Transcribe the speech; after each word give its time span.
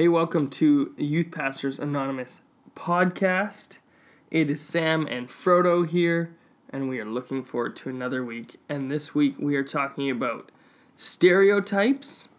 Hey, 0.00 0.08
welcome 0.08 0.48
to 0.52 0.94
Youth 0.96 1.30
Pastors 1.30 1.78
Anonymous 1.78 2.40
podcast. 2.74 3.80
It 4.30 4.50
is 4.50 4.62
Sam 4.62 5.06
and 5.06 5.28
Frodo 5.28 5.86
here, 5.86 6.34
and 6.70 6.88
we 6.88 6.98
are 7.00 7.04
looking 7.04 7.44
forward 7.44 7.76
to 7.76 7.90
another 7.90 8.24
week. 8.24 8.58
And 8.66 8.90
this 8.90 9.14
week 9.14 9.34
we 9.38 9.56
are 9.56 9.62
talking 9.62 10.10
about 10.10 10.50
stereotypes 10.96 12.30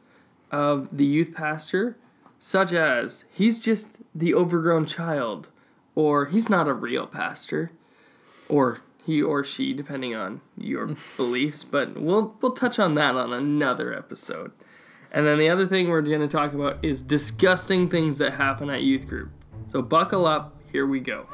of 0.49 0.87
the 0.91 1.05
youth 1.05 1.35
pastor, 1.35 1.97
such 2.39 2.73
as 2.73 3.25
he's 3.29 3.59
just 3.59 3.99
the 4.15 4.33
overgrown 4.33 4.87
child, 4.87 5.49
or 5.93 6.25
he's 6.25 6.49
not 6.49 6.67
a 6.67 6.73
real 6.73 7.05
pastor, 7.05 7.69
or 8.49 8.81
he 9.05 9.21
or 9.21 9.43
she, 9.43 9.71
depending 9.71 10.15
on 10.15 10.41
your 10.57 10.95
beliefs. 11.15 11.63
But 11.63 11.95
we'll 12.01 12.35
we'll 12.41 12.53
touch 12.53 12.79
on 12.79 12.95
that 12.95 13.13
on 13.13 13.31
another 13.31 13.93
episode. 13.93 14.51
And 15.13 15.27
then 15.27 15.37
the 15.37 15.49
other 15.49 15.67
thing 15.67 15.89
we're 15.89 16.01
going 16.01 16.21
to 16.21 16.27
talk 16.27 16.53
about 16.53 16.83
is 16.83 17.01
disgusting 17.01 17.89
things 17.89 18.17
that 18.19 18.31
happen 18.33 18.69
at 18.69 18.83
youth 18.83 19.07
group. 19.07 19.29
So 19.67 19.81
buckle 19.81 20.25
up, 20.25 20.55
here 20.71 20.87
we 20.87 21.01
go. 21.01 21.25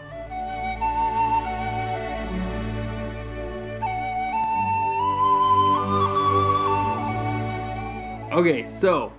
Okay, 8.32 8.68
so 8.68 9.14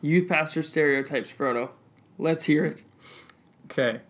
youth 0.00 0.28
pastor 0.28 0.62
stereotypes, 0.62 1.30
Frodo. 1.30 1.70
Let's 2.18 2.44
hear 2.44 2.64
it. 2.64 2.82
Okay. 3.66 4.00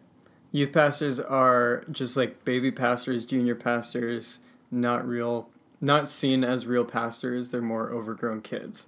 Youth 0.52 0.72
pastors 0.72 1.18
are 1.20 1.84
just 1.90 2.16
like 2.16 2.44
baby 2.44 2.70
pastors, 2.70 3.24
junior 3.24 3.54
pastors, 3.54 4.38
not 4.70 5.06
real, 5.06 5.50
not 5.80 6.08
seen 6.08 6.44
as 6.44 6.66
real 6.66 6.84
pastors. 6.84 7.50
They're 7.50 7.60
more 7.62 7.90
overgrown 7.90 8.40
kids. 8.40 8.86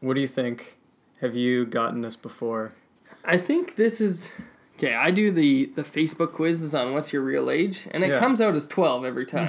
What 0.00 0.14
do 0.14 0.20
you 0.20 0.26
think? 0.28 0.78
Have 1.20 1.34
you 1.34 1.64
gotten 1.66 2.00
this 2.02 2.16
before? 2.16 2.72
I 3.24 3.38
think 3.38 3.76
this 3.76 4.00
is 4.00 4.28
okay. 4.76 4.94
I 4.94 5.10
do 5.10 5.30
the 5.30 5.66
the 5.76 5.82
Facebook 5.82 6.32
quizzes 6.32 6.74
on 6.74 6.92
what's 6.92 7.12
your 7.12 7.22
real 7.22 7.50
age, 7.50 7.86
and 7.92 8.04
it 8.04 8.10
Yeah. 8.10 8.18
comes 8.18 8.40
out 8.40 8.54
as 8.54 8.66
twelve 8.66 9.04
every 9.04 9.24
time. 9.36 9.48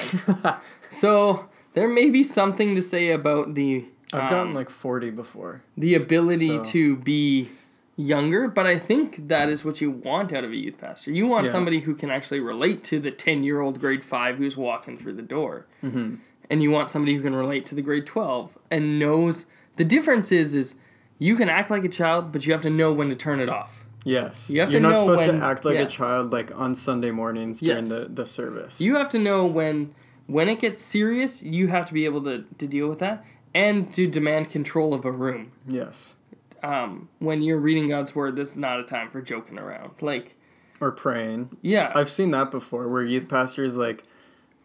so 0.90 1.48
there 1.74 1.88
may 1.90 2.10
be 2.10 2.24
something 2.24 2.76
to 2.76 2.82
say 2.82 3.12
about 3.12 3.54
the 3.56 3.86
I've 4.14 4.24
um, 4.24 4.30
gotten 4.30 4.54
like 4.54 4.70
40 4.70 5.10
before. 5.10 5.62
the 5.76 5.96
ability 5.96 6.48
So- 6.58 6.64
to 6.64 6.96
be 6.98 7.50
younger, 7.98 8.48
but 8.48 8.66
I 8.68 8.78
think 8.80 9.28
that 9.30 9.50
is 9.50 9.66
what 9.66 9.82
you 9.82 9.90
want 9.92 10.32
out 10.32 10.44
of 10.44 10.52
a 10.52 10.56
youth 10.56 10.78
pastor. 10.78 11.12
You 11.12 11.28
want 11.28 11.46
Yeah. 11.48 11.52
somebody 11.52 11.80
who 11.80 11.96
can 11.96 12.10
actually 12.12 12.40
relate 12.40 12.84
to 12.86 13.00
the 13.00 13.10
10 13.12 13.44
year 13.44 13.60
old 13.62 13.80
grade 13.80 14.04
5 14.04 14.38
who's 14.38 14.56
walking 14.56 14.96
through 14.98 15.14
the 15.14 15.22
door. 15.22 15.66
Mm-hmm. 15.84 16.16
And 16.50 16.62
you 16.62 16.72
want 16.72 16.90
somebody 16.90 17.16
who 17.16 17.22
can 17.22 17.36
relate 17.36 17.66
to 17.68 17.76
the 17.76 17.82
grade 17.82 18.06
12 18.06 18.58
and 18.72 19.00
knows. 19.00 19.46
The 19.78 19.84
difference 19.86 20.32
is, 20.32 20.54
is 20.54 20.76
you 21.20 21.36
can 21.36 21.50
act 21.50 21.70
like 21.72 21.84
a 21.84 21.90
child, 21.90 22.32
but 22.32 22.46
you 22.46 22.54
have 22.54 22.62
to 22.62 22.70
know 22.70 22.92
when 22.94 23.10
to 23.10 23.16
turn 23.16 23.40
it 23.40 23.50
off. 23.50 23.84
Yes. 24.04 24.50
You 24.52 24.60
have 24.62 24.70
You're 24.72 24.82
to 24.82 24.88
not 24.90 24.98
supposed 25.00 25.28
when- 25.28 25.40
to 25.40 25.46
act 25.46 25.66
like 25.66 25.76
yeah. 25.76 25.82
a 25.82 25.88
child 25.88 26.32
like 26.32 26.52
on 26.56 26.76
Sunday 26.76 27.10
mornings 27.12 27.60
during 27.62 27.88
Yes. 27.88 27.90
the, 27.90 28.08
the 28.10 28.26
service. 28.26 28.80
You 28.80 28.96
have 28.96 29.10
to 29.10 29.20
know 29.20 29.46
when 29.46 29.94
when 30.28 30.50
it 30.50 30.60
gets 30.60 30.82
serious, 30.82 31.44
you 31.44 31.68
have 31.68 31.86
to 31.86 31.94
be 31.94 32.06
able 32.06 32.24
to, 32.24 32.46
to 32.58 32.68
deal 32.68 32.88
with 32.90 32.98
that 33.00 33.24
and 33.54 33.94
to 33.94 34.08
demand 34.08 34.50
control 34.50 34.94
of 34.94 35.06
a 35.06 35.12
room. 35.12 35.52
yes. 35.68 36.16
Um, 36.64 37.10
when 37.20 37.44
you're 37.44 37.60
reading 37.60 37.90
God's 37.90 38.16
word, 38.16 38.36
this 38.36 38.52
is 38.52 38.58
not 38.58 38.80
a 38.80 38.84
time 38.84 39.12
for 39.12 39.22
joking 39.22 39.60
around. 39.60 39.92
Like, 40.02 40.36
Or 40.82 40.92
praying. 40.92 41.56
yeah, 41.62 41.92
I've 41.94 42.10
seen 42.10 42.32
that 42.32 42.50
before 42.50 42.88
where 42.90 43.04
youth 43.04 43.30
pastors 43.30 43.78
like 43.78 44.04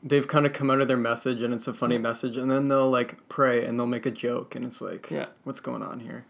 they've 0.03 0.27
kind 0.27 0.47
of 0.47 0.53
come 0.53 0.71
out 0.71 0.81
of 0.81 0.89
their 0.89 0.97
message 0.97 1.43
and 1.43 1.53
it's 1.53 1.69
a 1.69 1.75
funny 1.75 1.99
message 1.99 2.37
and 2.37 2.51
then 2.51 2.69
they'll 2.69 2.89
like 2.91 3.29
pray 3.29 3.65
and 3.65 3.79
they'll 3.79 3.87
make 3.87 4.07
a 4.07 4.11
joke 4.11 4.55
and 4.55 4.65
it's 4.65 4.81
like 4.81 5.11
Yeah. 5.11 5.27
what's 5.45 5.61
going 5.61 5.83
on 5.83 6.01
here? 6.01 6.25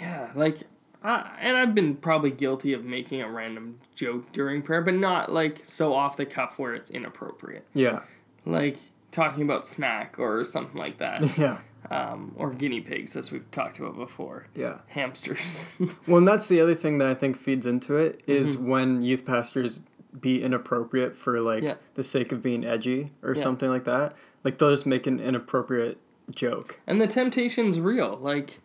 yeah, 0.00 0.30
like, 0.34 0.60
I, 1.04 1.30
and 1.40 1.56
I've 1.56 1.74
been 1.74 1.96
probably 1.96 2.30
guilty 2.30 2.72
of 2.72 2.84
making 2.84 3.20
a 3.22 3.28
random 3.30 3.78
joke 3.94 4.32
during 4.32 4.62
prayer, 4.62 4.80
but 4.82 4.94
not 4.94 5.30
like 5.30 5.60
so 5.62 5.94
off 5.94 6.16
the 6.16 6.26
cuff 6.26 6.58
where 6.58 6.74
it's 6.74 6.90
inappropriate. 6.90 7.64
Yeah. 7.74 8.00
Like 8.46 8.78
talking 9.12 9.42
about 9.42 9.66
snack 9.66 10.16
or 10.18 10.44
something 10.44 10.76
like 10.78 10.98
that, 10.98 11.22
Yeah. 11.38 11.60
um, 11.90 12.32
or 12.36 12.50
guinea 12.50 12.80
pigs, 12.80 13.14
as 13.16 13.30
we've 13.30 13.50
talked 13.50 13.78
about 13.78 13.96
before, 13.96 14.46
Yeah. 14.54 14.78
hamsters. 14.88 15.64
Well, 16.06 16.18
and 16.18 16.28
that's 16.28 16.48
the 16.48 16.60
other 16.60 16.74
thing 16.74 16.98
that 16.98 17.08
I 17.08 17.14
think 17.14 17.36
feeds 17.36 17.66
into 17.66 17.96
it 17.96 18.22
is 18.26 18.56
Mm-hmm. 18.56 18.68
when 18.68 19.02
youth 19.02 19.24
pastors 19.26 19.80
be 20.18 20.42
inappropriate 20.42 21.16
for 21.16 21.40
like 21.40 21.62
Yeah. 21.62 21.74
the 21.94 22.02
sake 22.02 22.32
of 22.32 22.42
being 22.42 22.64
edgy 22.64 23.08
or 23.22 23.34
Yeah. 23.34 23.42
something 23.42 23.70
like 23.70 23.84
that. 23.84 24.14
Like 24.44 24.58
they'll 24.58 24.70
just 24.70 24.86
make 24.86 25.06
an 25.06 25.20
inappropriate 25.20 25.98
joke. 26.34 26.78
And 26.86 27.00
the 27.00 27.06
temptation's 27.06 27.80
real. 27.80 28.16
Like, 28.20 28.60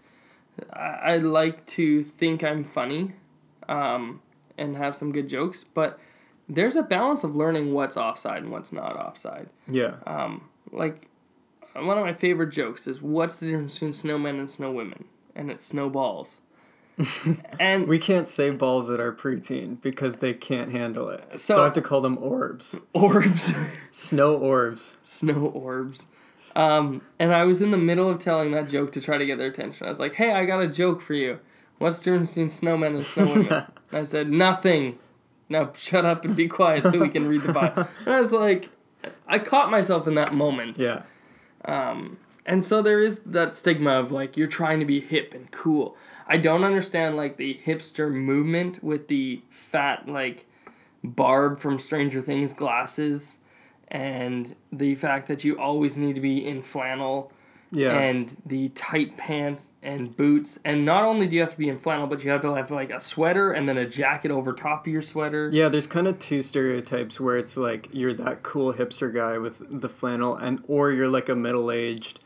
I, 0.73 0.79
I 0.79 1.17
like 1.17 1.66
to 1.67 2.01
think 2.03 2.44
I'm 2.44 2.63
funny 2.63 3.13
um, 3.67 4.22
and 4.57 4.75
have 4.78 4.95
some 4.95 5.11
good 5.11 5.28
jokes, 5.28 5.63
but 5.63 6.00
there's 6.47 6.75
a 6.75 6.84
balance 6.84 7.23
of 7.23 7.35
learning 7.35 7.73
what's 7.73 7.97
offside 7.97 8.44
and 8.44 8.51
what's 8.51 8.72
not 8.72 8.95
offside. 8.95 9.50
Yeah. 9.67 9.95
Um, 10.07 10.50
like, 10.72 11.07
one 11.73 11.97
of 11.97 12.05
my 12.05 12.13
favorite 12.13 12.51
jokes 12.51 12.88
is 12.88 13.01
what's 13.01 13.38
the 13.39 13.47
difference 13.47 13.73
between 13.73 13.91
snowmen 13.91 14.39
and 14.39 14.50
snow 14.50 14.72
women? 14.72 15.05
And 15.35 15.51
it's 15.51 15.63
snowballs. 15.63 16.39
and 17.59 17.88
We 17.88 18.00
can't 18.00 18.28
say 18.28 18.51
balls 18.51 18.89
at 18.89 19.00
our 19.00 19.11
preteen 19.11 19.81
because 19.81 20.17
they 20.17 20.33
can't 20.33 20.72
handle 20.72 21.09
it. 21.09 21.23
So, 21.33 21.56
So- 21.56 21.61
I 21.61 21.66
have 21.66 21.73
to 21.73 21.81
call 21.81 22.01
them 22.01 22.17
orbs. 22.19 22.75
orbs. 22.94 23.53
Snow 23.91 24.35
orbs. 24.35 24.97
snow 25.03 25.45
orbs. 25.53 26.07
Um, 26.55 27.01
and 27.19 27.34
I 27.34 27.44
was 27.44 27.61
in 27.61 27.72
the 27.72 27.78
middle 27.78 28.09
of 28.09 28.19
telling 28.19 28.51
that 28.51 28.69
joke 28.69 28.94
to 28.94 29.01
try 29.01 29.17
to 29.17 29.25
get 29.25 29.38
their 29.38 29.47
attention. 29.50 29.85
I 29.88 29.89
was 29.89 30.00
like, 30.00 30.13
"Hey, 30.13 30.31
I 30.31 30.45
got 30.45 30.61
a 30.61 30.67
joke 30.69 31.01
for 31.01 31.13
you. 31.13 31.38
What's 31.79 32.00
the 32.00 32.11
difference 32.11 32.29
between 32.31 32.47
snowmen 32.47 32.91
and 32.95 33.05
snow 33.05 33.25
women?" 33.25 33.63
I 33.91 34.05
said, 34.05 34.31
"Nothing. 34.31 34.97
Now 35.50 35.73
shut 35.75 36.05
up 36.05 36.23
and 36.23 36.34
be 36.34 36.47
quiet 36.47 36.84
so 36.85 36.97
we 36.97 37.09
can 37.09 37.28
read 37.28 37.41
the 37.41 37.51
Bible." 37.51 37.85
And 38.05 38.16
I 38.16 38.19
was 38.19 38.31
like, 38.31 38.69
I 39.28 39.38
caught 39.38 39.69
myself 39.69 40.07
in 40.07 40.16
that 40.16 40.34
moment. 40.34 40.78
Yeah. 40.79 41.01
Um, 41.66 42.17
and 42.45 42.63
so 42.63 42.81
there 42.81 43.01
is 43.01 43.19
that 43.22 43.56
stigma 43.56 43.91
of 43.91 44.11
like 44.11 44.38
you're 44.38 44.47
trying 44.47 44.79
to 44.79 44.85
be 44.85 45.00
hip 45.00 45.33
and 45.33 45.50
cool. 45.51 45.95
I 46.28 46.38
don't 46.38 46.63
understand 46.63 47.17
like 47.17 47.38
the 47.38 47.59
hipster 47.66 48.11
movement 48.11 48.83
with 48.83 49.07
the 49.07 49.41
fat 49.50 50.07
like 50.07 50.45
Barb 51.03 51.59
from 51.59 51.78
Stranger 51.78 52.22
Things 52.22 52.53
glasses 52.53 53.39
and 53.89 54.55
the 54.72 54.95
fact 54.95 55.28
that 55.28 55.44
you 55.44 55.57
always 55.59 55.95
need 55.97 56.16
to 56.16 56.22
be 56.22 56.45
in 56.47 56.61
flannel 56.63 57.31
Yeah. 57.72 57.91
and 58.00 58.35
the 58.45 58.69
tight 58.69 59.16
pants 59.17 59.72
and 59.84 60.16
boots 60.17 60.57
and 60.66 60.84
not 60.85 61.03
only 61.03 61.28
do 61.28 61.35
you 61.35 61.41
have 61.41 61.51
to 61.51 61.57
be 61.57 61.69
in 61.69 61.78
flannel 61.78 62.07
but 62.07 62.23
you 62.23 62.31
have 62.31 62.41
to 62.41 62.53
have 62.55 62.72
like 62.72 62.89
a 62.89 63.00
sweater 63.00 63.51
and 63.51 63.69
then 63.69 63.78
a 63.78 63.85
jacket 63.88 64.31
over 64.31 64.53
top 64.53 64.88
of 64.88 64.91
your 64.94 65.03
sweater. 65.03 65.50
Yeah, 65.53 65.69
there's 65.69 65.85
kind 65.88 66.07
of 66.07 66.17
two 66.17 66.41
stereotypes 66.41 67.19
where 67.19 67.38
it's 67.38 67.55
like 67.57 67.89
you're 67.91 68.13
that 68.16 68.41
cool 68.41 68.73
hipster 68.73 69.13
guy 69.13 69.38
with 69.38 69.61
the 69.69 69.89
flannel, 69.89 70.35
and 70.35 70.63
or 70.67 70.91
you're 70.91 71.07
like 71.09 71.29
a 71.29 71.35
middle 71.35 71.69
aged 71.72 72.19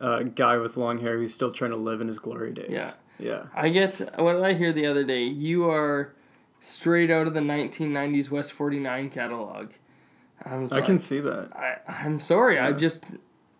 uh, 0.00 0.22
guy 0.24 0.56
with 0.56 0.76
long 0.76 0.98
hair 0.98 1.18
who's 1.18 1.32
still 1.34 1.52
trying 1.52 1.70
to 1.70 1.76
live 1.76 2.00
in 2.00 2.08
his 2.08 2.18
glory 2.18 2.52
days. 2.52 2.70
Yeah. 2.70 2.90
Yeah. 3.18 3.46
I 3.54 3.68
get 3.68 3.98
what 4.18 4.32
did 4.34 4.42
I 4.42 4.54
hear 4.54 4.72
the 4.72 4.86
other 4.86 5.04
day? 5.04 5.22
You 5.24 5.70
are 5.70 6.12
straight 6.60 7.10
out 7.10 7.26
of 7.28 7.34
the 7.34 7.40
1990s 7.40 8.30
West 8.30 8.52
49 8.52 9.10
catalog. 9.10 9.70
I 10.44 10.56
was 10.58 10.72
I 10.72 10.76
like, 10.76 10.84
can 10.86 10.98
see 10.98 11.20
that. 11.20 11.50
I, 11.56 11.76
I'm 11.86 12.18
sorry. 12.18 12.58
I 12.58 12.72
just 12.72 13.04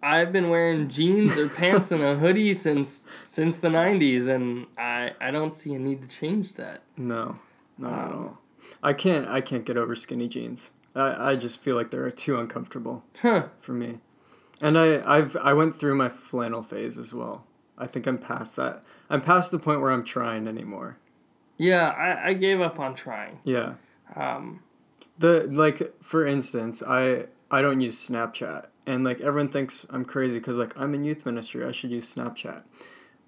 I've 0.02 0.32
been 0.32 0.50
wearing 0.50 0.88
jeans 0.88 1.38
or 1.38 1.48
pants 1.48 1.92
and 1.92 2.02
a 2.02 2.16
hoodie 2.18 2.52
since 2.54 3.04
since 3.22 3.58
the 3.58 3.68
90s 3.68 4.26
and 4.28 4.66
I 4.76 5.12
I 5.20 5.30
don't 5.30 5.54
see 5.54 5.72
a 5.74 5.78
need 5.78 6.02
to 6.02 6.08
change 6.08 6.54
that. 6.54 6.82
No, 6.96 7.38
not 7.78 7.92
at 7.92 8.12
Um, 8.12 8.12
all. 8.24 8.38
I 8.82 8.92
can't. 8.92 9.28
I 9.28 9.40
can't 9.40 9.64
get 9.64 9.76
over 9.76 9.94
skinny 9.94 10.26
jeans. 10.26 10.72
I, 10.96 11.30
I 11.30 11.36
just 11.36 11.60
feel 11.60 11.76
like 11.76 11.90
they're 11.90 12.10
too 12.10 12.38
uncomfortable 12.38 13.04
Huh. 13.22 13.48
for 13.60 13.72
me. 13.72 14.00
And 14.64 14.78
I 14.78 15.02
I've 15.04 15.36
I 15.36 15.52
went 15.52 15.74
through 15.74 15.94
my 15.94 16.08
flannel 16.08 16.62
phase 16.62 16.96
as 16.98 17.12
well. 17.12 17.46
I 17.76 17.86
think 17.86 18.06
I'm 18.06 18.18
past 18.18 18.56
that. 18.56 18.82
I'm 19.10 19.20
past 19.20 19.50
the 19.50 19.58
point 19.58 19.80
where 19.82 19.90
I'm 19.90 20.04
trying 20.04 20.48
anymore. 20.48 20.96
Yeah, 21.58 21.88
I, 21.90 22.28
I 22.30 22.32
gave 22.34 22.60
up 22.60 22.80
on 22.80 22.94
trying. 22.94 23.40
Yeah. 23.44 23.74
Um, 24.16 24.60
The 25.18 25.46
like 25.50 25.78
for 26.02 26.24
instance, 26.26 26.82
I 26.82 27.26
I 27.50 27.60
don't 27.62 27.80
use 27.82 27.96
Snapchat, 28.08 28.66
and 28.86 29.04
like 29.04 29.20
everyone 29.20 29.50
thinks 29.50 29.86
I'm 29.90 30.04
crazy 30.04 30.38
because 30.38 30.56
like 30.58 30.72
I'm 30.80 30.94
in 30.94 31.04
youth 31.04 31.26
ministry, 31.26 31.64
I 31.64 31.72
should 31.72 31.90
use 31.90 32.12
Snapchat. 32.14 32.62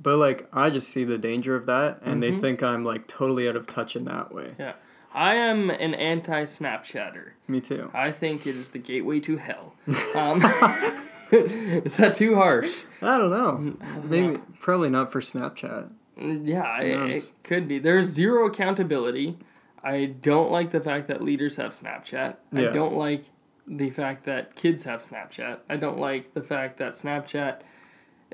But 0.00 0.16
like 0.16 0.48
I 0.52 0.70
just 0.70 0.88
see 0.88 1.04
the 1.04 1.18
danger 1.18 1.54
of 1.54 1.66
that, 1.66 1.98
and 2.02 2.22
they 2.22 2.32
think 2.32 2.62
I'm 2.62 2.82
like 2.84 3.06
totally 3.08 3.46
out 3.48 3.56
of 3.56 3.66
touch 3.66 3.94
in 3.94 4.04
that 4.06 4.32
way. 4.32 4.54
yeah. 4.58 4.72
I 5.12 5.34
am 5.36 5.70
an 5.70 5.94
anti 5.94 6.44
Snapchatter. 6.44 7.30
Me 7.48 7.60
too. 7.60 7.90
I 7.94 8.10
think 8.12 8.46
it 8.46 8.54
is 8.54 8.70
the 8.70 8.78
gateway 8.78 9.20
to 9.20 9.36
hell. 9.36 9.74
Um, 10.16 10.42
is 11.84 11.96
that 11.96 12.14
too 12.14 12.36
harsh? 12.36 12.82
I 13.02 13.18
don't 13.18 13.30
know. 13.30 13.76
Maybe 14.04 14.38
probably 14.60 14.90
not 14.90 15.12
for 15.12 15.20
Snapchat. 15.20 15.92
Yeah, 16.18 16.80
it, 16.80 17.10
it 17.16 17.32
could 17.42 17.68
be. 17.68 17.78
There's 17.78 18.06
zero 18.06 18.46
accountability. 18.46 19.38
I 19.82 20.06
don't 20.06 20.50
like 20.50 20.70
the 20.70 20.80
fact 20.80 21.08
that 21.08 21.22
leaders 21.22 21.56
have 21.56 21.72
Snapchat. 21.72 22.36
Yeah. 22.52 22.68
I 22.68 22.72
don't 22.72 22.94
like 22.94 23.24
the 23.66 23.90
fact 23.90 24.24
that 24.24 24.54
kids 24.56 24.84
have 24.84 25.00
Snapchat. 25.00 25.58
I 25.68 25.76
don't 25.76 25.98
like 25.98 26.32
the 26.34 26.42
fact 26.42 26.78
that 26.78 26.92
Snapchat. 26.94 27.60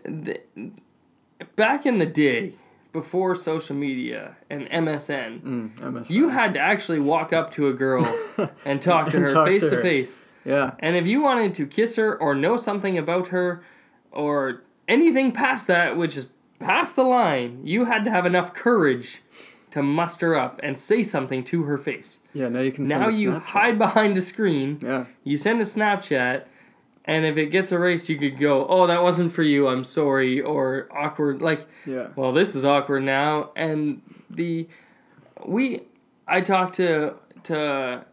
The, 0.04 0.40
back 1.56 1.86
in 1.86 1.98
the 1.98 2.06
day, 2.06 2.54
before 2.92 3.34
social 3.34 3.74
media 3.76 4.36
and 4.50 4.68
MSN, 4.68 5.40
Mm, 5.42 5.74
MSN. 5.76 6.10
you 6.10 6.28
had 6.28 6.54
to 6.54 6.60
actually 6.60 7.00
walk 7.00 7.32
up 7.32 7.50
to 7.52 7.68
a 7.68 7.72
girl 7.72 8.04
and 8.64 8.80
talk 8.80 9.08
to 9.10 9.16
And 9.16 9.26
her 9.26 9.32
talk 9.32 9.46
face 9.48 9.62
to 9.62 9.70
to 9.70 9.76
her. 9.76 9.82
face. 9.82 10.22
Yeah. 10.44 10.72
And 10.78 10.96
if 10.96 11.06
you 11.06 11.20
wanted 11.22 11.54
to 11.54 11.66
kiss 11.66 11.96
her 11.96 12.16
or 12.20 12.34
know 12.34 12.56
something 12.56 12.98
about 12.98 13.28
her 13.28 13.62
or 14.10 14.62
anything 14.88 15.32
past 15.32 15.66
that, 15.68 15.96
which 15.96 16.16
is 16.16 16.28
past 16.58 16.96
the 16.96 17.02
line, 17.04 17.60
you 17.64 17.84
had 17.86 18.04
to 18.04 18.10
have 18.10 18.26
enough 18.26 18.52
courage 18.54 19.22
to 19.70 19.82
muster 19.82 20.34
up 20.36 20.60
and 20.62 20.78
say 20.78 21.02
something 21.02 21.42
to 21.44 21.62
her 21.62 21.78
face. 21.78 22.20
Yeah. 22.34 22.48
Now 22.48 22.60
you 22.60 22.72
can 22.72 22.84
Now 22.84 23.08
you 23.08 23.32
hide 23.38 23.78
behind 23.78 24.16
a 24.18 24.22
screen, 24.22 24.78
Yeah. 24.82 25.06
you 25.24 25.36
send 25.36 25.60
a 25.60 25.64
Snapchat, 25.64 26.44
and 27.06 27.24
if 27.24 27.36
it 27.36 27.46
gets 27.46 27.72
erased, 27.72 28.08
you 28.08 28.16
could 28.16 28.38
go, 28.38 28.66
"Oh, 28.68 28.86
that 28.86 29.02
wasn't 29.02 29.32
for 29.32 29.42
you. 29.42 29.66
I'm 29.68 29.82
sorry," 29.82 30.40
or 30.40 30.88
awkward. 30.92 31.40
Like, 31.42 31.66
Yeah. 31.86 32.08
well, 32.16 32.32
this 32.32 32.54
is 32.54 32.64
awkward 32.64 33.02
now. 33.02 33.50
And 33.56 34.02
the 34.30 34.68
we, 35.44 35.82
I 36.28 36.42
talked 36.42 36.74
to 36.76 37.14
to 37.44 38.04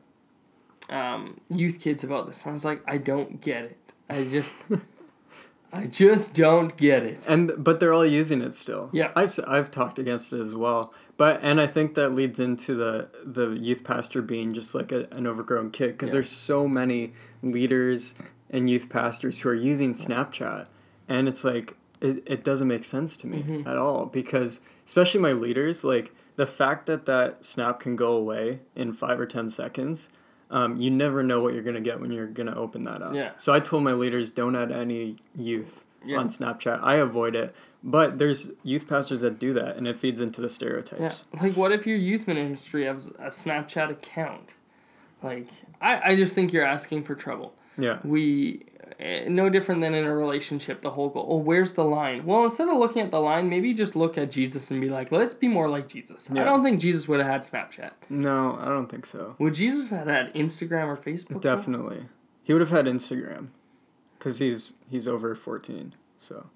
um, 0.89 1.39
youth 1.49 1.79
kids 1.79 2.03
about 2.03 2.27
this. 2.27 2.41
And 2.43 2.51
I 2.51 2.53
was 2.53 2.65
like, 2.65 2.81
I 2.87 2.97
don't 2.97 3.41
get 3.41 3.63
it. 3.65 3.77
I 4.09 4.23
just, 4.25 4.55
I 5.71 5.85
just 5.85 6.33
don't 6.33 6.75
get 6.77 7.03
it. 7.03 7.27
And 7.29 7.51
but 7.57 7.79
they're 7.79 7.93
all 7.93 8.05
using 8.05 8.41
it 8.41 8.53
still. 8.55 8.89
Yeah. 8.91 9.11
I've 9.15 9.39
I've 9.47 9.69
talked 9.69 9.99
against 9.99 10.33
it 10.33 10.41
as 10.41 10.55
well. 10.55 10.93
But 11.17 11.39
and 11.43 11.61
I 11.61 11.67
think 11.67 11.93
that 11.95 12.09
leads 12.15 12.39
into 12.39 12.73
the 12.75 13.09
the 13.23 13.49
youth 13.51 13.83
pastor 13.83 14.21
being 14.23 14.53
just 14.53 14.73
like 14.73 14.91
a, 14.91 15.07
an 15.11 15.27
overgrown 15.27 15.69
kid 15.71 15.91
because 15.91 16.09
Yeah. 16.09 16.13
there's 16.13 16.29
so 16.31 16.67
many 16.67 17.13
leaders 17.43 18.15
and 18.49 18.67
youth 18.67 18.89
pastors 18.89 19.39
who 19.41 19.49
are 19.49 19.53
using 19.55 19.93
Snapchat, 19.93 20.69
and 21.07 21.27
it's 21.27 21.43
like 21.43 21.75
it, 22.01 22.23
it 22.25 22.43
doesn't 22.43 22.67
make 22.67 22.83
sense 22.83 23.15
to 23.17 23.27
me 23.27 23.43
Mm-hmm. 23.43 23.67
at 23.67 23.77
all 23.77 24.07
because 24.07 24.61
especially 24.87 25.19
my 25.21 25.33
leaders 25.33 25.83
like 25.83 26.11
the 26.35 26.47
fact 26.47 26.85
that 26.87 27.05
that 27.05 27.45
snap 27.45 27.79
can 27.81 27.95
go 27.95 28.13
away 28.13 28.61
in 28.75 28.93
five 28.93 29.19
or 29.19 29.27
ten 29.27 29.49
seconds. 29.49 30.09
Um, 30.51 30.79
you 30.81 30.89
never 30.89 31.21
know 31.23 31.41
what 31.41 31.53
you're 31.53 31.63
gonna 31.63 31.79
get 31.81 31.99
when 31.99 32.11
you're 32.11 32.25
gonna 32.27 32.55
open 32.55 32.83
that 32.85 33.01
up. 33.01 33.13
Yeah. 33.13 33.31
So 33.37 33.53
I 33.53 33.59
told 33.59 33.83
my 33.83 33.93
leaders 33.93 34.31
don't 34.31 34.55
add 34.55 34.71
any 34.71 35.17
youth 35.37 35.85
Yeah. 36.03 36.17
on 36.17 36.27
Snapchat. 36.27 36.79
I 36.81 36.95
avoid 36.95 37.35
it, 37.35 37.53
but 37.83 38.17
there's 38.17 38.51
youth 38.63 38.87
pastors 38.87 39.21
that 39.21 39.37
do 39.37 39.53
that, 39.53 39.77
and 39.77 39.87
it 39.87 39.95
feeds 39.97 40.19
into 40.21 40.41
the 40.41 40.49
stereotypes. 40.49 41.23
yeah, 41.33 41.41
like 41.41 41.55
what 41.55 41.71
if 41.71 41.85
your 41.85 41.97
youth 41.97 42.27
ministry 42.27 42.85
has 42.85 43.07
a 43.19 43.27
Snapchat 43.27 43.91
account? 43.91 44.53
Like, 45.21 45.47
I, 45.81 46.11
I 46.11 46.15
just 46.15 46.33
think 46.33 46.51
you're 46.53 46.65
asking 46.65 47.03
for 47.03 47.13
trouble. 47.13 47.53
Yeah, 47.77 47.99
we 48.03 48.63
no 49.27 49.49
different 49.49 49.81
than 49.81 49.93
in 49.93 50.05
a 50.05 50.15
relationship 50.15 50.81
the 50.81 50.89
whole 50.91 51.09
goal 51.09 51.25
oh 51.29 51.37
where's 51.37 51.73
the 51.73 51.83
line 51.83 52.25
well 52.25 52.43
instead 52.43 52.67
of 52.67 52.77
looking 52.77 53.01
at 53.01 53.11
the 53.11 53.19
line 53.19 53.49
maybe 53.49 53.73
just 53.73 53.95
look 53.95 54.17
at 54.17 54.29
jesus 54.31 54.71
and 54.71 54.81
be 54.81 54.89
like 54.89 55.11
let's 55.11 55.33
be 55.33 55.47
more 55.47 55.67
like 55.69 55.87
jesus 55.87 56.29
i 56.31 56.43
don't 56.43 56.63
think 56.63 56.79
jesus 56.79 57.07
would 57.07 57.19
have 57.19 57.29
had 57.29 57.41
snapchat 57.41 57.91
no, 58.09 58.57
I 58.61 58.65
don't 58.65 58.87
think 58.87 59.05
so. 59.05 59.35
would 59.39 59.53
jesus 59.53 59.89
have 59.89 60.07
had 60.07 60.33
instagram 60.33 60.87
or 60.87 60.97
facebook 60.97 61.41
Definitely, 61.41 62.03
he 62.43 62.53
would 62.53 62.61
have 62.61 62.71
had 62.71 62.85
Instagram, 62.85 63.49
because 64.17 64.39
he's 64.39 64.73
he's 64.89 65.07
over 65.07 65.35
fourteen. 65.35 65.93
So, 66.17 66.47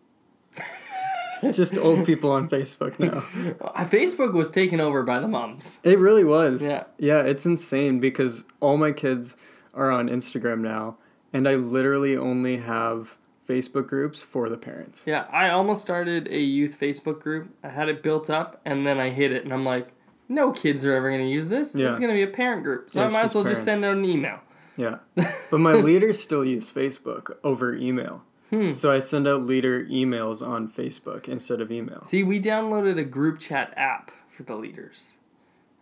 just 1.51 1.77
old 1.77 2.05
people 2.05 2.31
on 2.31 2.49
Facebook 2.49 2.99
now. 2.99 3.23
Uh, 3.61 3.85
facebook 3.85 4.33
was 4.33 4.51
taken 4.51 4.79
over 4.79 5.03
by 5.03 5.19
the 5.19 5.27
moms 5.27 5.79
It 5.83 5.97
really 5.99 6.23
was. 6.23 6.63
Yeah. 6.63 6.83
yeah, 6.97 7.21
it's 7.21 7.45
insane 7.45 7.99
because 7.99 8.43
all 8.59 8.77
my 8.77 8.91
kids 8.91 9.35
are 9.73 9.89
on 9.91 10.09
Instagram 10.09 10.59
now, 10.59 10.97
and 11.33 11.47
I 11.47 11.55
literally 11.55 12.15
only 12.15 12.57
have 12.57 13.17
Facebook 13.49 13.87
groups 13.87 14.21
for 14.21 14.47
the 14.47 14.57
parents. 14.57 15.03
yeah 15.05 15.25
i 15.29 15.49
almost 15.49 15.81
started 15.81 16.29
a 16.29 16.39
youth 16.39 16.77
facebook 16.79 17.19
group 17.19 17.49
i 17.61 17.67
had 17.67 17.89
it 17.89 18.01
built 18.01 18.29
up 18.29 18.61
and 18.63 18.87
then 18.87 18.99
i 19.01 19.09
hit 19.09 19.33
it 19.33 19.43
and 19.43 19.51
i'm 19.53 19.65
like 19.65 19.89
no 20.29 20.51
kids 20.53 20.85
are 20.85 20.93
ever 20.95 21.09
going 21.09 21.21
to 21.21 21.29
use 21.29 21.49
this 21.49 21.75
Yeah. 21.75 21.89
it's 21.89 21.99
going 21.99 22.09
to 22.09 22.15
be 22.15 22.21
a 22.23 22.27
parent 22.33 22.63
group 22.63 22.89
so 22.89 23.01
Yeah, 23.01 23.07
i 23.07 23.09
might 23.09 23.25
as 23.25 23.35
well 23.35 23.43
just 23.43 23.65
send 23.65 23.83
out 23.83 23.97
an 23.97 24.05
email 24.05 24.39
Yeah. 24.77 24.99
But 25.51 25.59
my 25.59 25.73
leaders 25.73 26.21
still 26.21 26.45
use 26.45 26.71
Facebook 26.71 27.35
over 27.43 27.75
email. 27.75 28.23
Hmm. 28.49 28.71
So 28.73 28.89
I 28.91 28.99
send 28.99 29.27
out 29.27 29.45
leader 29.45 29.85
emails 29.85 30.45
on 30.45 30.67
Facebook 30.69 31.27
instead 31.27 31.59
of 31.61 31.71
email. 31.71 32.03
See, 32.05 32.23
we 32.23 32.39
downloaded 32.41 32.97
a 32.97 33.03
group 33.03 33.39
chat 33.39 33.73
app 33.77 34.09
for 34.31 34.43
the 34.43 34.55
leaders. 34.55 35.11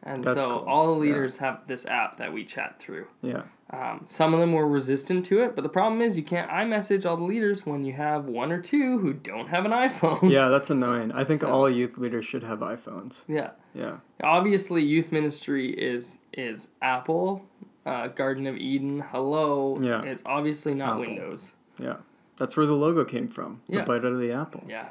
And 0.03 0.24
That's 0.24 0.42
so 0.42 0.59
cool. 0.59 0.68
all 0.69 0.88
the 1.00 1.06
Yeah. 1.06 1.13
leaders 1.13 1.38
have 1.38 1.68
this 1.68 1.86
app 1.86 2.18
that 2.18 2.33
we 2.33 2.44
chat 2.44 2.80
through. 2.80 3.07
Yeah. 3.21 3.44
Um, 3.69 4.03
some 4.07 4.33
of 4.33 4.39
them 4.39 4.51
were 4.51 4.68
resistant 4.68 5.25
to 5.27 5.42
it, 5.42 5.56
but 5.56 5.62
the 5.62 5.69
problem 5.69 6.01
is 6.01 6.18
you 6.18 6.24
can't 6.24 6.50
iMessage 6.50 7.06
all 7.06 7.15
the 7.15 7.24
leaders 7.24 7.65
when 7.65 7.83
you 7.83 7.94
have 7.94 8.25
one 8.25 8.51
or 8.51 8.59
two 8.59 8.98
who 9.00 9.13
don't 9.13 9.48
have 9.48 9.63
an 9.63 9.71
iPhone. 9.71 10.30
Yeah, 10.31 10.50
that's 10.50 10.69
annoying. 10.71 11.12
I 11.12 11.24
think 11.24 11.42
So- 11.42 11.50
all 11.51 11.69
youth 11.69 11.98
leaders 11.98 12.25
should 12.25 12.44
have 12.44 12.59
iPhones. 12.59 13.24
yeah. 13.27 13.51
Yeah. 13.74 13.98
Obviously, 14.24 14.83
youth 14.83 15.12
ministry 15.12 15.69
is 15.71 16.18
is 16.33 16.68
Apple, 16.81 17.45
uh, 17.86 18.07
Garden 18.07 18.48
of 18.48 18.57
Eden, 18.57 19.00
Hello. 19.00 19.77
Yeah. 19.80 20.01
It's 20.01 20.24
obviously 20.25 20.74
not 20.74 21.00
Apple. 21.00 21.01
Windows. 21.01 21.53
Yeah. 21.80 21.98
That's 22.38 22.57
where 22.57 22.65
the 22.65 22.74
logo 22.75 23.06
came 23.06 23.27
from. 23.30 23.62
Yeah. 23.68 23.81
The 23.81 23.86
bite 23.86 24.00
out 24.06 24.12
of 24.13 24.19
the 24.19 24.31
apple. 24.33 24.63
Yeah. 24.68 24.89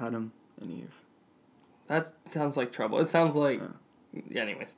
Adam 0.00 0.32
and 0.60 0.70
Eve. 0.72 1.02
That 1.86 2.12
sounds 2.28 2.56
like 2.56 2.72
trouble. 2.72 2.98
It 2.98 3.06
sounds 3.08 3.36
like. 3.36 3.60
Anyways, 4.34 4.74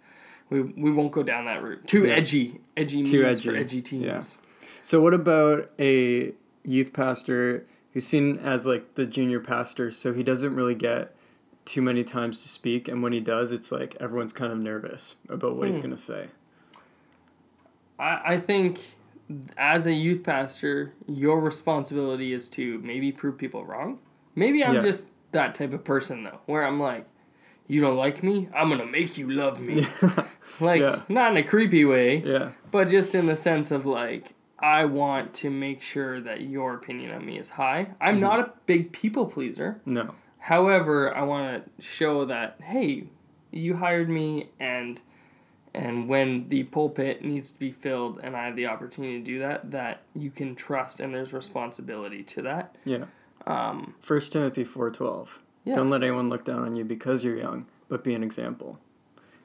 we, 0.50 0.61
we 0.62 0.91
won't 0.91 1.12
go 1.12 1.23
down 1.23 1.44
that 1.47 1.62
route. 1.62 1.87
Too 1.87 2.05
Yeah. 2.06 2.15
edgy. 2.15 2.61
Edgy 2.77 3.03
Too 3.03 3.23
news 3.23 3.43
for 3.43 3.50
edgy. 3.50 3.59
edgy 3.61 3.82
teens. 3.82 4.05
Yeah. 4.61 4.69
So 4.82 5.00
what 5.00 5.15
about 5.15 5.71
a 5.79 6.32
youth 6.65 6.93
pastor 6.93 7.65
who's 7.93 8.06
seen 8.06 8.38
as 8.38 8.67
like 8.67 8.94
the 8.94 9.06
junior 9.06 9.41
pastor, 9.41 9.91
so 9.91 10.12
he 10.12 10.23
doesn't 10.23 10.55
really 10.55 10.75
get 10.75 11.15
too 11.65 11.82
many 11.82 12.03
times 12.03 12.38
to 12.38 12.49
speak, 12.49 12.88
and 12.88 13.03
when 13.03 13.12
he 13.12 13.21
does, 13.21 13.53
it's 13.53 13.71
like 13.71 13.97
everyone's 14.00 14.32
kind 14.32 14.53
of 14.53 14.59
nervous 14.59 15.17
about 15.29 15.56
what 15.56 15.69
he's 15.69 15.76
Hmm. 15.76 15.83
gonna 15.83 15.97
say. 15.97 16.26
I, 17.99 18.35
I 18.35 18.41
think 18.41 18.81
as 19.56 19.87
a 19.87 19.93
youth 19.93 20.25
pastor, 20.25 20.93
your 21.06 21.41
responsibility 21.41 22.33
is 22.33 22.49
to 22.50 22.79
maybe 22.79 23.12
prove 23.12 23.38
people 23.38 23.65
wrong. 23.65 23.99
Maybe 24.35 24.65
I'm 24.65 24.75
Yeah. 24.75 24.81
just 24.81 25.06
that 25.33 25.55
type 25.55 25.73
of 25.73 25.85
person 25.85 26.25
though, 26.25 26.41
where 26.47 26.65
I'm 26.67 26.81
like, 26.81 27.06
you 27.71 27.81
don't 27.81 27.97
like 27.97 28.23
me, 28.23 28.49
I'm 28.55 28.69
gonna 28.69 28.87
make 28.87 29.17
you 29.19 29.31
love 29.31 29.61
me. 29.61 29.87
like 30.61 30.81
Yeah. 30.81 31.03
not 31.09 31.31
in 31.33 31.37
a 31.37 31.43
creepy 31.43 31.85
way, 31.85 32.19
yeah. 32.25 32.51
but 32.71 32.89
just 32.89 33.15
in 33.15 33.27
the 33.27 33.37
sense 33.37 33.71
of 33.71 33.87
like 33.87 34.35
I 34.59 34.85
want 34.85 35.33
to 35.35 35.51
make 35.51 35.81
sure 35.81 36.21
that 36.21 36.43
your 36.43 36.75
opinion 36.75 37.13
of 37.13 37.23
me 37.23 37.39
is 37.39 37.51
high. 37.51 37.93
I'm 38.01 38.15
Mm-hmm. 38.17 38.21
not 38.23 38.41
a 38.41 38.53
big 38.67 38.93
people 38.93 39.25
pleaser. 39.27 39.81
No. 39.87 40.15
However, 40.39 41.15
I 41.15 41.23
want 41.23 41.65
to 41.65 41.83
show 41.83 42.25
that 42.27 42.57
hey, 42.62 43.05
you 43.53 43.77
hired 43.77 44.09
me 44.11 44.50
and 44.59 45.00
and 45.73 46.09
when 46.09 46.49
the 46.49 46.65
pulpit 46.65 47.25
needs 47.25 47.53
to 47.53 47.59
be 47.59 47.71
filled 47.71 48.19
and 48.23 48.37
I 48.37 48.47
have 48.47 48.57
the 48.57 48.67
opportunity 48.67 49.19
to 49.21 49.25
do 49.25 49.39
that, 49.39 49.71
that 49.71 50.03
you 50.17 50.31
can 50.31 50.57
trust 50.57 50.99
and 50.99 51.15
there's 51.15 51.33
responsibility 51.33 52.25
to 52.25 52.43
that. 52.43 52.75
Yeah. 52.85 53.05
Um, 53.47 53.95
First 54.00 54.33
Timothy 54.33 54.65
four 54.65 54.91
twelve. 54.91 55.41
Yeah. 55.64 55.75
Don't 55.75 55.90
let 55.90 56.02
anyone 56.02 56.29
look 56.29 56.45
down 56.45 56.61
on 56.61 56.75
you 56.75 56.85
because 56.85 57.23
you're 57.25 57.37
young, 57.37 57.67
but 57.88 58.02
be 58.05 58.14
an 58.14 58.23
example. 58.23 58.79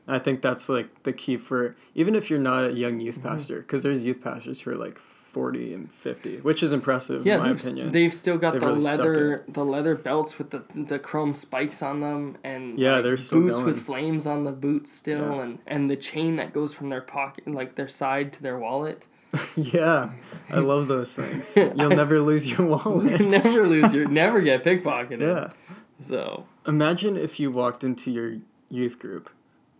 I 0.07 0.19
think 0.19 0.41
that's 0.41 0.69
like 0.69 1.03
the 1.03 1.11
key 1.13 1.35
for 1.37 1.75
even 1.95 2.15
if 2.15 2.29
you're 2.29 2.39
not 2.39 2.65
a 2.65 2.71
young 2.71 2.99
youth 2.99 3.19
Mm-hmm. 3.19 3.27
pastor, 3.27 3.57
because 3.59 3.83
there's 3.83 4.03
youth 4.05 4.21
pastors 4.21 4.61
who 4.61 4.71
are 4.71 4.75
like 4.75 4.97
forty 4.99 5.73
and 5.73 5.91
fifty, 5.91 6.37
which 6.37 6.61
is 6.63 6.71
impressive 6.71 7.25
yeah, 7.25 7.33
in 7.35 7.39
my 7.41 7.47
they've, 7.49 7.59
opinion. 7.61 7.91
they've 7.91 8.13
still 8.13 8.37
got 8.37 8.51
They've 8.53 8.61
the 8.61 8.67
really 8.67 8.81
leather 8.81 9.43
the 9.47 9.65
leather 9.65 9.95
belts 9.95 10.37
with 10.37 10.51
the 10.51 10.63
the 10.73 10.99
chrome 10.99 11.33
spikes 11.33 11.81
on 11.81 11.99
them 12.01 12.37
and 12.43 12.77
Yeah, 12.79 12.93
like, 12.95 13.03
they're 13.03 13.17
boots 13.17 13.31
going. 13.57 13.65
with 13.65 13.81
flames 13.81 14.25
on 14.27 14.43
the 14.43 14.51
boots 14.53 14.91
still 14.91 15.35
Yeah. 15.35 15.41
and 15.41 15.59
and 15.67 15.89
the 15.89 15.97
chain 15.97 16.35
that 16.37 16.53
goes 16.53 16.73
from 16.75 16.89
their 16.89 17.01
pocket 17.01 17.47
like 17.47 17.75
their 17.75 17.87
side 17.89 18.31
to 18.33 18.43
their 18.43 18.57
wallet. 18.59 19.07
yeah, 19.57 20.11
I 20.49 20.59
love 20.59 20.87
those 20.87 21.13
things. 21.15 21.53
You'll 21.57 21.89
never 21.89 22.19
lose 22.21 22.45
your 22.49 22.65
wallet. 22.67 23.19
never 23.43 23.67
lose 23.67 23.91
your 23.93 24.07
never 24.07 24.39
get 24.39 24.63
pickpocketed. 24.63 25.19
yeah. 25.19 25.49
So 25.97 26.45
Imagine 26.67 27.15
if 27.15 27.39
you 27.39 27.51
walked 27.51 27.83
into 27.83 28.11
your 28.11 28.37
youth 28.69 28.99
group 28.99 29.29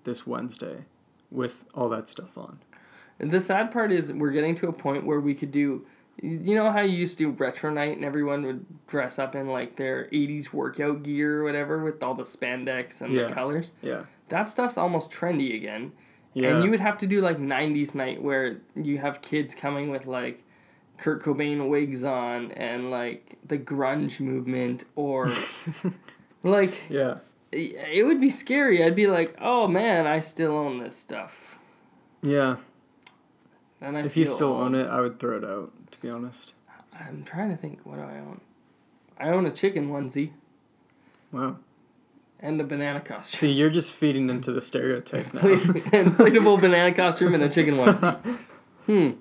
this 0.03 0.25
Wednesday 0.27 0.86
with 1.31 1.65
all 1.74 1.89
that 1.89 2.07
stuff 2.07 2.38
on. 2.38 2.60
The 3.17 3.41
sad 3.41 3.72
part 3.72 3.91
is 3.91 4.12
we're 4.13 4.31
getting 4.31 4.55
to 4.55 4.67
a 4.67 4.74
point 4.74 5.05
where 5.05 5.19
we 5.19 5.34
could 5.34 5.51
do 5.51 5.86
you 6.24 6.55
know 6.55 6.72
how 6.72 6.79
you 6.79 6.95
used 6.98 7.17
to 7.17 7.25
do 7.25 7.31
retro 7.31 7.69
night 7.69 7.98
and 7.98 8.05
everyone 8.05 8.45
would 8.45 8.65
dress 8.88 9.19
up 9.19 9.36
in 9.36 9.50
like 9.50 9.75
their 9.75 10.05
80s 10.13 10.53
workout 10.53 11.03
gear 11.03 11.41
or 11.41 11.43
whatever 11.43 11.84
with 11.84 12.01
all 12.01 12.13
the 12.13 12.24
spandex 12.24 13.01
and 13.01 13.12
Yeah. 13.13 13.27
the 13.27 13.34
colors? 13.34 13.74
Yeah. 13.81 14.03
That 14.29 14.43
stuff's 14.43 14.77
almost 14.77 15.12
trendy 15.12 15.55
again. 15.55 15.91
Yeah. 16.34 16.55
And 16.55 16.63
you 16.63 16.69
would 16.72 16.79
have 16.79 16.98
to 17.00 17.07
do 17.07 17.19
like 17.19 17.38
90s 17.38 17.93
night 17.95 18.22
where 18.24 18.57
you 18.75 18.98
have 18.98 19.22
kids 19.22 19.53
coming 19.53 19.89
with 19.89 20.05
like 20.05 20.41
Kurt 20.98 21.22
Cobain 21.24 21.70
wigs 21.70 22.04
on 22.04 22.52
and 22.54 22.90
like 22.92 23.38
the 23.48 23.58
grunge 23.58 24.20
movement 24.20 24.86
or 24.96 25.32
like 26.44 26.90
yeah. 26.90 27.18
it 27.52 28.06
would 28.06 28.22
be 28.22 28.30
scary. 28.30 28.84
I'd 28.84 28.96
be 28.96 29.08
like, 29.08 29.36
"Oh 29.42 29.68
man, 29.68 30.08
I 30.08 30.20
still 30.20 30.54
own 30.58 30.80
this 30.80 30.96
stuff." 30.96 31.58
Yeah. 32.22 32.58
And 33.82 33.98
I 33.98 34.02
If 34.02 34.18
you 34.18 34.25
still 34.25 34.54
own 34.54 34.74
it, 34.74 34.88
I 34.88 35.02
would 35.02 35.20
throw 35.20 35.38
it 35.38 35.44
out, 35.44 35.72
to 35.92 36.00
be 36.02 36.10
honest. 36.10 36.54
I'm 36.98 37.24
trying 37.24 37.50
to 37.52 37.58
think. 37.58 37.80
What 37.84 37.98
do 37.98 38.02
I 38.04 38.18
own? 38.20 38.42
I 39.20 39.30
own 39.30 39.46
a 39.46 39.52
chicken 39.52 39.90
onesie, 39.90 40.32
Wow. 41.32 41.58
and 42.40 42.60
a 42.60 42.64
banana 42.64 43.00
costume. 43.02 43.38
See, 43.38 43.52
you're 43.52 43.70
just 43.70 43.94
feeding 43.94 44.30
into 44.30 44.52
the 44.52 44.62
stereotype 44.62 45.34
now. 45.34 45.42
Inflatable 45.42 46.60
banana 46.62 46.94
costume 46.94 47.34
and 47.34 47.44
a 47.44 47.50
chicken 47.50 47.75
onesie. 47.75 48.20
Hmm. 48.86 49.12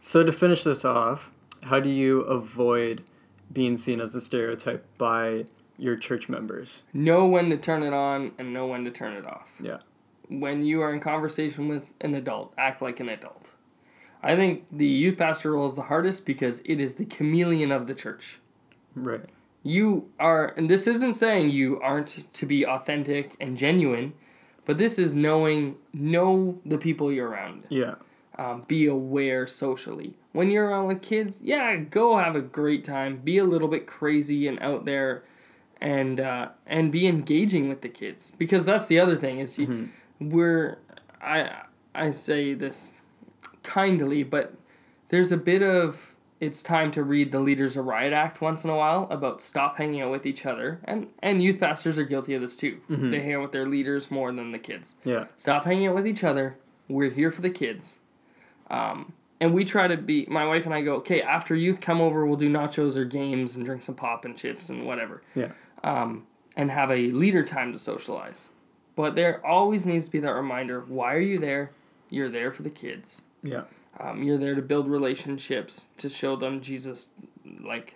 So 0.00 0.22
to 0.24 0.32
finish 0.32 0.64
this 0.64 0.84
off, 0.84 1.32
how 1.62 1.80
do 1.80 1.90
you 1.90 2.20
avoid 2.22 3.04
being 3.52 3.76
seen 3.76 4.00
as 4.00 4.14
a 4.14 4.20
stereotype 4.20 4.84
by 4.96 5.46
your 5.76 5.96
church 5.96 6.28
members? 6.28 6.84
Know 6.92 7.26
when 7.26 7.50
to 7.50 7.56
turn 7.56 7.82
it 7.82 7.92
on 7.92 8.32
and 8.38 8.52
know 8.52 8.66
when 8.66 8.84
to 8.84 8.90
turn 8.90 9.14
it 9.14 9.26
off. 9.26 9.48
Yeah. 9.60 9.78
When 10.28 10.64
you 10.64 10.82
are 10.82 10.92
in 10.92 11.00
conversation 11.00 11.68
with 11.68 11.84
an 12.00 12.14
adult, 12.14 12.52
act 12.58 12.82
like 12.82 13.00
an 13.00 13.08
adult. 13.08 13.52
I 14.22 14.36
think 14.36 14.64
the 14.72 14.86
youth 14.86 15.18
pastor 15.18 15.52
role 15.52 15.66
is 15.68 15.76
the 15.76 15.82
hardest 15.82 16.26
because 16.26 16.60
it 16.64 16.80
is 16.80 16.96
the 16.96 17.06
chameleon 17.06 17.72
of 17.72 17.86
the 17.86 17.94
church. 17.94 18.40
Right. 18.94 19.24
You 19.62 20.10
are, 20.18 20.54
and 20.56 20.68
this 20.68 20.86
isn't 20.86 21.14
saying 21.14 21.50
you 21.50 21.80
aren't 21.80 22.32
to 22.32 22.46
be 22.46 22.66
authentic 22.66 23.36
and 23.40 23.56
genuine, 23.56 24.12
but 24.64 24.78
this 24.78 24.98
is 24.98 25.14
knowing, 25.14 25.76
know 25.92 26.60
the 26.66 26.78
people 26.78 27.12
you're 27.12 27.28
around. 27.28 27.64
Yeah. 27.68 27.94
Um, 28.38 28.62
be 28.68 28.86
aware 28.86 29.48
socially. 29.48 30.14
When 30.32 30.48
you're 30.50 30.68
around 30.68 30.86
with 30.86 31.02
kids, 31.02 31.40
yeah, 31.42 31.74
go 31.74 32.16
have 32.16 32.36
a 32.36 32.40
great 32.40 32.84
time. 32.84 33.16
Be 33.24 33.38
a 33.38 33.44
little 33.44 33.66
bit 33.66 33.88
crazy 33.88 34.46
and 34.46 34.60
out 34.62 34.84
there, 34.84 35.24
and 35.80 36.20
uh, 36.20 36.50
and 36.66 36.92
be 36.92 37.08
engaging 37.08 37.68
with 37.68 37.80
the 37.80 37.88
kids 37.88 38.30
because 38.38 38.64
that's 38.64 38.86
the 38.86 39.00
other 39.00 39.16
thing 39.16 39.40
is 39.40 39.58
you, 39.58 39.66
Mhm. 39.66 39.88
we're 40.20 40.78
I 41.20 41.62
I 41.96 42.12
say 42.12 42.54
this 42.54 42.92
kindly, 43.64 44.22
but 44.22 44.54
there's 45.08 45.32
a 45.32 45.36
bit 45.36 45.62
of 45.62 46.14
it's 46.40 46.62
time 46.62 46.92
to 46.92 47.02
read 47.02 47.32
the 47.32 47.40
Leaders 47.40 47.76
of 47.76 47.86
Riot 47.86 48.12
Act 48.12 48.40
once 48.40 48.62
in 48.62 48.70
a 48.70 48.76
while 48.76 49.08
about 49.10 49.42
stop 49.42 49.76
hanging 49.78 50.00
out 50.00 50.12
with 50.12 50.26
each 50.26 50.46
other, 50.46 50.78
and 50.84 51.08
and 51.24 51.42
youth 51.42 51.58
pastors 51.58 51.98
are 51.98 52.04
guilty 52.04 52.34
of 52.34 52.42
this 52.42 52.56
too. 52.56 52.78
Mhm. 52.88 53.10
They 53.10 53.18
hang 53.20 53.34
out 53.34 53.42
with 53.42 53.52
their 53.52 53.66
leaders 53.66 54.12
more 54.12 54.30
than 54.30 54.52
the 54.52 54.60
kids. 54.60 54.94
Yeah. 55.04 55.24
Stop 55.36 55.64
hanging 55.64 55.88
out 55.88 55.96
with 55.96 56.06
each 56.06 56.22
other. 56.22 56.56
We're 56.88 57.10
here 57.10 57.32
for 57.32 57.40
the 57.42 57.50
kids. 57.50 57.98
Um, 58.70 59.12
and 59.40 59.54
we 59.54 59.64
try 59.64 59.86
to 59.86 59.96
be, 59.96 60.26
my 60.28 60.46
wife 60.46 60.64
and 60.66 60.74
I 60.74 60.82
go, 60.82 60.96
okay, 60.96 61.22
after 61.22 61.54
youth 61.54 61.80
come 61.80 62.00
over, 62.00 62.26
we'll 62.26 62.36
do 62.36 62.50
nachos 62.50 62.96
or 62.96 63.04
games 63.04 63.56
and 63.56 63.64
drink 63.64 63.82
some 63.82 63.94
pop 63.94 64.24
and 64.24 64.36
chips 64.36 64.68
and 64.68 64.86
whatever. 64.86 65.22
Yeah. 65.34 65.52
Um, 65.84 66.26
and 66.56 66.70
have 66.70 66.90
a 66.90 67.10
leader 67.10 67.44
time 67.44 67.72
to 67.72 67.78
socialize. 67.78 68.48
But 68.96 69.14
there 69.14 69.44
always 69.46 69.86
needs 69.86 70.06
to 70.06 70.10
be 70.10 70.18
that 70.20 70.32
reminder 70.32 70.80
why 70.80 71.14
are 71.14 71.20
you 71.20 71.38
there? 71.38 71.70
You're 72.10 72.28
there 72.28 72.50
for 72.50 72.62
the 72.62 72.70
kids. 72.70 73.22
Yeah. 73.44 73.64
Um, 74.00 74.24
you're 74.24 74.38
there 74.38 74.56
to 74.56 74.62
build 74.62 74.88
relationships, 74.88 75.86
to 75.98 76.08
show 76.08 76.34
them 76.34 76.60
Jesus, 76.60 77.10
like 77.60 77.94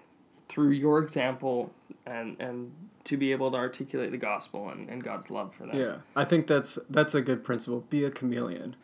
through 0.49 0.71
your 0.71 1.01
example, 1.01 1.73
and, 2.07 2.37
and 2.41 2.73
to 3.05 3.17
be 3.17 3.33
able 3.33 3.51
to 3.51 3.57
articulate 3.57 4.13
the 4.13 4.19
gospel 4.19 4.69
and, 4.69 4.89
and 4.89 5.03
God's 5.03 5.31
love 5.31 5.55
for 5.55 5.67
them. 5.67 5.77
Yeah, 5.77 5.97
I 6.15 6.25
think 6.25 6.47
that's 6.47 6.79
that's 6.89 7.15
a 7.15 7.23
good 7.23 7.43
principle. 7.43 7.85
Be 7.91 8.05
a 8.05 8.11
chameleon, 8.11 8.77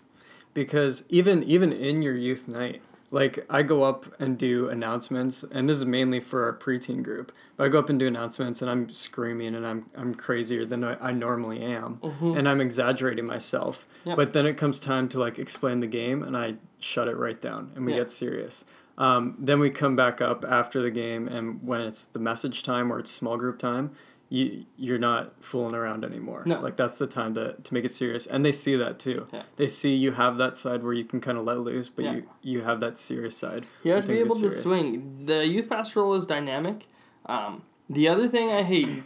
because 0.54 1.04
even 1.08 1.42
even 1.42 1.72
in 1.72 2.02
your 2.02 2.16
youth 2.16 2.48
night, 2.48 2.82
like 3.10 3.44
I 3.48 3.62
go 3.62 3.84
up 3.84 4.06
and 4.20 4.36
do 4.38 4.68
announcements, 4.68 5.44
and 5.50 5.68
this 5.68 5.78
is 5.78 5.84
mainly 5.86 6.20
for 6.20 6.44
our 6.44 6.52
preteen 6.56 7.02
group. 7.02 7.32
But 7.56 7.64
I 7.64 7.68
go 7.68 7.78
up 7.78 7.88
and 7.90 7.98
do 7.98 8.06
announcements, 8.06 8.60
and 8.62 8.70
I'm 8.70 8.92
screaming, 8.92 9.54
and 9.54 9.66
I'm 9.66 9.86
I'm 9.96 10.14
crazier 10.14 10.64
than 10.64 10.84
I, 10.84 10.96
I 11.00 11.10
normally 11.12 11.60
am, 11.62 11.96
Mhm. 12.02 12.38
and 12.38 12.48
I'm 12.48 12.60
exaggerating 12.60 13.26
myself. 13.26 13.86
Yep. 14.04 14.16
But 14.16 14.32
then 14.32 14.46
it 14.46 14.56
comes 14.56 14.78
time 14.78 15.08
to 15.10 15.18
like 15.18 15.38
explain 15.38 15.80
the 15.80 15.86
game, 15.86 16.22
and 16.22 16.36
I 16.36 16.56
shut 16.78 17.08
it 17.08 17.16
right 17.16 17.40
down, 17.40 17.72
and 17.74 17.84
we 17.86 17.92
Yeah. 17.92 17.98
get 17.98 18.10
serious. 18.10 18.64
Um, 18.96 19.36
then 19.38 19.60
we 19.60 19.70
come 19.70 19.94
back 19.94 20.20
up 20.20 20.44
after 20.48 20.82
the 20.82 20.90
game, 20.90 21.28
and 21.28 21.60
when 21.62 21.80
it's 21.80 22.04
the 22.04 22.18
message 22.18 22.62
time 22.64 22.92
or 22.92 22.98
it's 22.98 23.10
small 23.12 23.36
group 23.36 23.58
time, 23.58 23.92
you 24.28 24.64
you're 24.76 24.98
not 24.98 25.42
fooling 25.42 25.74
around 25.74 26.04
anymore. 26.04 26.42
No. 26.44 26.60
Like 26.60 26.76
that's 26.76 26.96
the 26.96 27.06
time 27.06 27.34
to, 27.34 27.54
to 27.54 27.74
make 27.74 27.84
it 27.84 27.90
serious, 27.90 28.26
and 28.26 28.44
they 28.44 28.52
see 28.52 28.76
that 28.76 28.98
too. 28.98 29.26
Yeah. 29.32 29.42
They 29.56 29.66
see 29.66 29.94
you 29.94 30.12
have 30.12 30.36
that 30.36 30.54
side 30.56 30.82
where 30.82 30.92
you 30.92 31.04
can 31.04 31.20
kind 31.20 31.38
of 31.38 31.44
let 31.44 31.58
loose, 31.60 31.88
but 31.88 32.04
Yeah. 32.04 32.12
you 32.14 32.28
you 32.42 32.60
have 32.62 32.80
that 32.80 32.98
serious 32.98 33.36
side. 33.36 33.66
You 33.82 33.92
have 33.92 34.04
to 34.04 34.12
be 34.12 34.18
able 34.18 34.36
to 34.36 34.52
swing. 34.52 35.26
The 35.26 35.46
youth 35.46 35.68
pastor 35.68 36.00
role 36.00 36.14
is 36.14 36.26
dynamic. 36.26 36.86
Um, 37.26 37.62
the 37.88 38.06
other 38.08 38.28
thing 38.28 38.50
I 38.50 38.62
hate, 38.62 39.02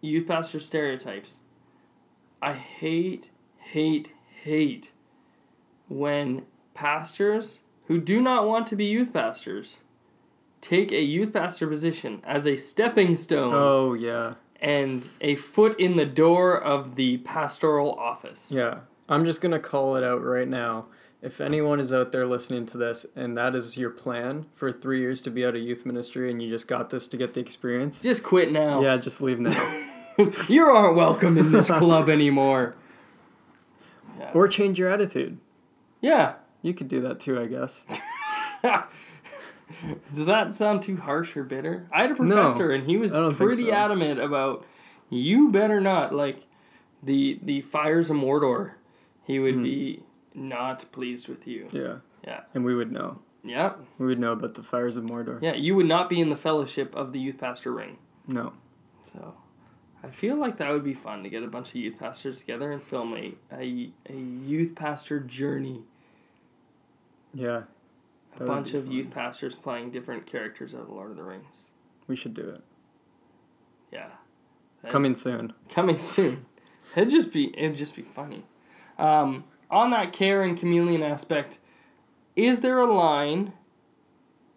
youth 0.00 0.28
pastor 0.28 0.60
stereotypes. 0.60 1.40
I 2.40 2.54
hate, 2.54 3.30
hate, 3.58 4.10
hate 4.42 4.90
when 5.88 6.42
pastors 6.74 7.60
who 7.86 8.00
do 8.00 8.20
not 8.22 8.46
want 8.46 8.66
to 8.68 8.76
be 8.76 8.84
youth 8.84 9.12
pastors 9.12 9.80
take 10.60 10.90
a 10.92 11.02
youth 11.02 11.32
pastor 11.32 11.66
position 11.66 12.20
as 12.24 12.46
a 12.46 12.56
stepping 12.56 13.14
stone 13.16 13.50
Oh 13.52 13.94
yeah, 13.94 14.34
and 14.62 15.06
a 15.20 15.34
foot 15.34 15.78
in 15.78 15.96
the 15.96 16.06
door 16.06 16.56
of 16.58 16.96
the 16.96 17.18
pastoral 17.18 17.92
office. 17.94 18.50
yeah. 18.50 18.78
I'm 19.08 19.26
just 19.26 19.42
gonna 19.42 19.58
call 19.58 19.96
it 19.96 20.04
out 20.04 20.22
right 20.24 20.48
now. 20.48 20.86
If 21.20 21.40
anyone 21.40 21.78
is 21.80 21.92
out 21.92 22.10
there 22.12 22.26
listening 22.26 22.64
to 22.66 22.78
this 22.78 23.04
and 23.14 23.36
that 23.36 23.54
is 23.54 23.76
your 23.76 23.90
plan 23.90 24.46
for 24.54 24.72
three 24.72 25.00
years 25.00 25.20
to 25.22 25.30
be 25.30 25.44
out 25.44 25.54
of 25.54 25.60
youth 25.62 25.84
ministry 25.84 26.30
and 26.30 26.42
you 26.42 26.48
just 26.48 26.66
got 26.66 26.88
this 26.90 27.06
to 27.08 27.16
get 27.16 27.34
the 27.34 27.40
experience, 27.40 28.00
Just 28.00 28.22
quit 28.22 28.50
now. 28.50 28.80
yeah, 28.80 28.96
just 28.96 29.20
leave 29.20 29.38
now. 29.38 29.84
you 30.48 30.62
aren't 30.64 30.96
welcome 30.96 31.36
in 31.38 31.52
this 31.52 31.68
club 31.70 32.08
anymore. 32.18 32.74
Yeah. 34.18 34.30
or 34.34 34.48
change 34.48 34.78
your 34.78 34.88
attitude. 34.88 35.38
yeah. 36.00 36.34
You 36.64 36.72
could 36.74 36.86
do 36.88 37.00
that 37.02 37.18
too, 37.18 37.40
I 37.40 37.46
guess. 37.46 37.84
Does 40.14 40.26
that 40.26 40.54
sound 40.54 40.82
too 40.82 40.96
harsh 40.96 41.36
or 41.36 41.44
bitter? 41.44 41.88
I 41.92 42.02
had 42.02 42.10
a 42.18 42.22
No, 42.24 42.34
professor 42.36 42.70
and 42.72 42.86
he 42.86 42.96
was 42.96 43.14
I 43.14 43.20
don't 43.20 43.30
think 43.30 43.38
pretty 43.50 43.64
so. 43.66 43.72
adamant 43.72 44.20
about 44.20 44.64
you 45.10 45.50
better 45.50 45.80
not 45.80 46.14
like 46.14 46.46
the 47.02 47.38
the 47.42 47.60
fires 47.62 48.10
of 48.10 48.16
Mordor. 48.16 48.72
He 49.24 49.38
would 49.38 49.56
Hmm. 49.56 49.62
be 49.62 50.02
not 50.34 50.84
pleased 50.92 51.28
with 51.28 51.46
you. 51.46 51.68
Yeah. 51.72 51.96
Yeah. 52.24 52.40
And 52.54 52.64
we 52.64 52.74
would 52.74 52.92
know. 52.92 53.18
Yeah. 53.44 53.74
We 53.98 54.06
would 54.06 54.18
know 54.20 54.32
about 54.32 54.54
the 54.54 54.62
fires 54.62 54.96
of 54.96 55.04
Mordor. 55.04 55.40
Yeah, 55.42 55.54
you 55.54 55.74
would 55.74 55.86
not 55.86 56.08
be 56.08 56.20
in 56.20 56.30
the 56.30 56.36
fellowship 56.36 56.94
of 56.94 57.12
the 57.12 57.18
youth 57.20 57.38
pastor 57.38 57.72
ring. 57.72 57.98
No. 58.28 58.52
So 59.02 59.34
I 60.04 60.08
feel 60.08 60.36
like 60.36 60.56
that 60.58 60.70
would 60.70 60.84
be 60.84 60.94
fun 60.94 61.22
to 61.24 61.28
get 61.28 61.42
a 61.42 61.48
bunch 61.48 61.70
of 61.70 61.74
youth 61.76 61.98
pastors 61.98 62.38
together 62.38 62.70
and 62.72 62.82
film 62.82 63.14
a 63.14 63.34
a, 63.52 63.90
a 64.08 64.14
youth 64.16 64.74
pastor 64.76 65.18
journey. 65.20 65.82
Yeah. 67.34 67.62
A 68.40 68.44
bunch 68.44 68.72
of 68.74 68.84
fun. 68.84 68.92
youth 68.92 69.10
pastors 69.10 69.54
playing 69.54 69.90
different 69.90 70.26
characters 70.26 70.74
out 70.74 70.82
of 70.82 70.86
the 70.88 70.94
Lord 70.94 71.10
of 71.10 71.16
the 71.16 71.22
Rings. 71.22 71.70
We 72.08 72.16
should 72.16 72.34
do 72.34 72.42
it. 72.48 72.62
Yeah. 73.92 74.08
That- 74.82 74.90
Coming 74.90 75.14
soon. 75.14 75.52
coming 75.68 75.98
soon. 75.98 76.46
It'd 76.96 77.10
just 77.10 77.32
be 77.32 77.56
it'd 77.56 77.76
just 77.76 77.94
be 77.94 78.02
funny. 78.02 78.44
Um, 78.98 79.44
on 79.70 79.90
that 79.90 80.12
care 80.12 80.42
and 80.42 80.58
chameleon 80.58 81.02
aspect, 81.02 81.58
is 82.36 82.60
there 82.60 82.78
a 82.78 82.86
line 82.92 83.52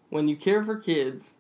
when 0.10 0.28
you 0.28 0.36
care 0.36 0.64
for 0.64 0.76
kids 0.78 1.36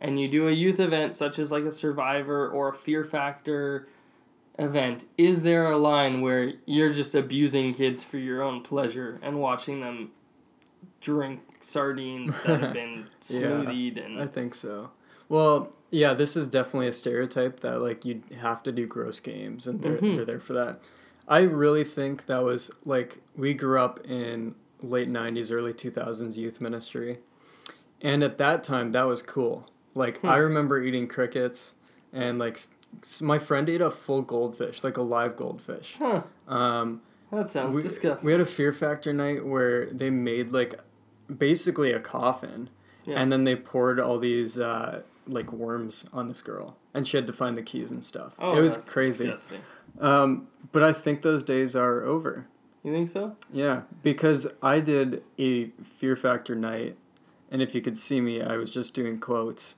and 0.00 0.20
you 0.20 0.28
do 0.28 0.48
a 0.48 0.52
youth 0.52 0.80
event 0.80 1.14
such 1.14 1.38
as 1.38 1.50
like 1.52 1.64
a 1.64 1.72
survivor 1.72 2.48
or 2.48 2.68
a 2.68 2.74
fear 2.74 3.04
factor 3.04 3.88
event, 4.58 5.04
is 5.16 5.42
there 5.42 5.70
a 5.70 5.76
line 5.76 6.20
where 6.20 6.52
you're 6.66 6.92
just 6.92 7.14
abusing 7.14 7.74
kids 7.74 8.02
for 8.02 8.18
your 8.18 8.42
own 8.42 8.62
pleasure 8.62 9.18
and 9.22 9.40
watching 9.40 9.80
them 9.80 10.10
drink 11.04 11.40
sardines 11.60 12.34
that 12.46 12.60
have 12.60 12.72
been 12.72 13.06
Yeah. 13.28 13.40
smoothied 13.40 14.04
and 14.04 14.18
I 14.20 14.26
think 14.26 14.54
so. 14.54 14.90
Well, 15.28 15.74
yeah, 15.90 16.14
this 16.14 16.34
is 16.36 16.48
definitely 16.48 16.88
a 16.88 16.92
stereotype 16.92 17.60
that 17.60 17.80
like 17.80 18.04
you 18.06 18.22
have 18.40 18.62
to 18.64 18.72
do 18.72 18.86
gross 18.86 19.20
games 19.20 19.66
and 19.66 19.80
they're 19.82 19.98
Mhm. 19.98 20.16
they're 20.16 20.24
there 20.24 20.40
for 20.40 20.54
that. 20.54 20.80
I 21.28 21.40
really 21.40 21.84
think 21.84 22.24
that 22.26 22.42
was 22.42 22.70
like 22.86 23.18
we 23.36 23.52
grew 23.54 23.78
up 23.78 24.00
in 24.06 24.54
late 24.82 25.08
90s 25.08 25.50
early 25.50 25.72
2000s 25.74 26.36
youth 26.38 26.60
ministry. 26.60 27.18
And 28.00 28.22
at 28.22 28.38
that 28.38 28.62
time 28.62 28.92
that 28.92 29.04
was 29.04 29.20
cool. 29.22 29.66
Like 29.94 30.18
Hmm. 30.20 30.28
I 30.28 30.36
remember 30.38 30.82
eating 30.82 31.06
crickets 31.06 31.74
and 32.12 32.38
like 32.38 32.58
my 33.20 33.38
friend 33.38 33.68
ate 33.68 33.80
a 33.82 33.90
full 33.90 34.22
goldfish, 34.22 34.82
like 34.84 34.96
a 34.96 35.02
live 35.02 35.36
goldfish. 35.36 35.96
huh, 35.98 36.22
Um 36.48 37.02
that 37.32 37.48
sounds 37.48 37.74
we, 37.74 37.82
disgusting. 37.82 38.26
we 38.26 38.32
had 38.32 38.40
a 38.40 38.46
fear 38.46 38.72
factor 38.72 39.12
night 39.12 39.44
where 39.44 39.86
they 39.86 40.08
made 40.10 40.50
like 40.50 40.74
basically 41.34 41.92
a 41.92 42.00
coffin. 42.00 42.70
Yeah. 43.06 43.20
and 43.20 43.30
then 43.30 43.44
they 43.44 43.54
poured 43.54 44.00
all 44.00 44.18
these 44.18 44.58
uh, 44.58 45.02
like 45.26 45.52
worms 45.52 46.06
on 46.12 46.26
this 46.26 46.40
girl. 46.40 46.78
And 46.94 47.06
she 47.06 47.18
had 47.18 47.26
to 47.26 47.34
find 47.34 47.54
the 47.54 47.62
keys 47.62 47.90
and 47.90 48.02
stuff. 48.02 48.34
Oh, 48.38 48.56
it 48.56 48.62
was 48.62 48.76
that's 48.76 48.90
crazy. 48.90 49.30
um, 50.00 50.48
but 50.72 50.82
i 50.82 50.90
think 50.92 51.20
those 51.22 51.42
days 51.42 51.76
are 51.76 52.02
over. 52.02 52.46
You 52.82 52.92
think 52.92 53.10
so? 53.10 53.36
yeah. 53.52 53.82
Because 54.02 54.46
i 54.62 54.80
did 54.80 55.22
a 55.38 55.66
fear 55.82 56.16
factor 56.16 56.54
night. 56.54 56.96
And 57.50 57.60
if 57.60 57.74
you 57.74 57.82
could 57.82 57.98
see 57.98 58.20
me 58.22 58.40
i 58.40 58.56
was 58.56 58.70
just 58.70 58.94
doing 58.94 59.18
quotes 59.20 59.74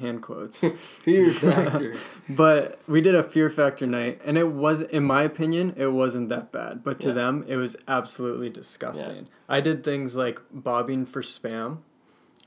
hand 0.00 0.22
quotes 0.22 0.60
Fear 1.02 1.32
factor. 1.34 1.94
but 2.28 2.78
we 2.86 3.00
did 3.00 3.14
a 3.14 3.22
fear 3.22 3.48
factor 3.50 3.86
night 3.86 4.20
and 4.24 4.36
it 4.36 4.48
was 4.48 4.82
in 4.82 5.04
my 5.04 5.22
opinion 5.22 5.74
it 5.76 5.92
wasn't 5.92 6.28
that 6.28 6.52
bad 6.52 6.82
but 6.84 7.00
to 7.00 7.08
Yeah. 7.08 7.14
them 7.14 7.44
it 7.48 7.56
was 7.56 7.76
absolutely 7.88 8.48
disgusting 8.50 9.28
i 9.48 9.60
did 9.60 9.82
things 9.84 10.16
like 10.16 10.40
bobbing 10.52 11.06
for 11.06 11.22
spam 11.22 11.78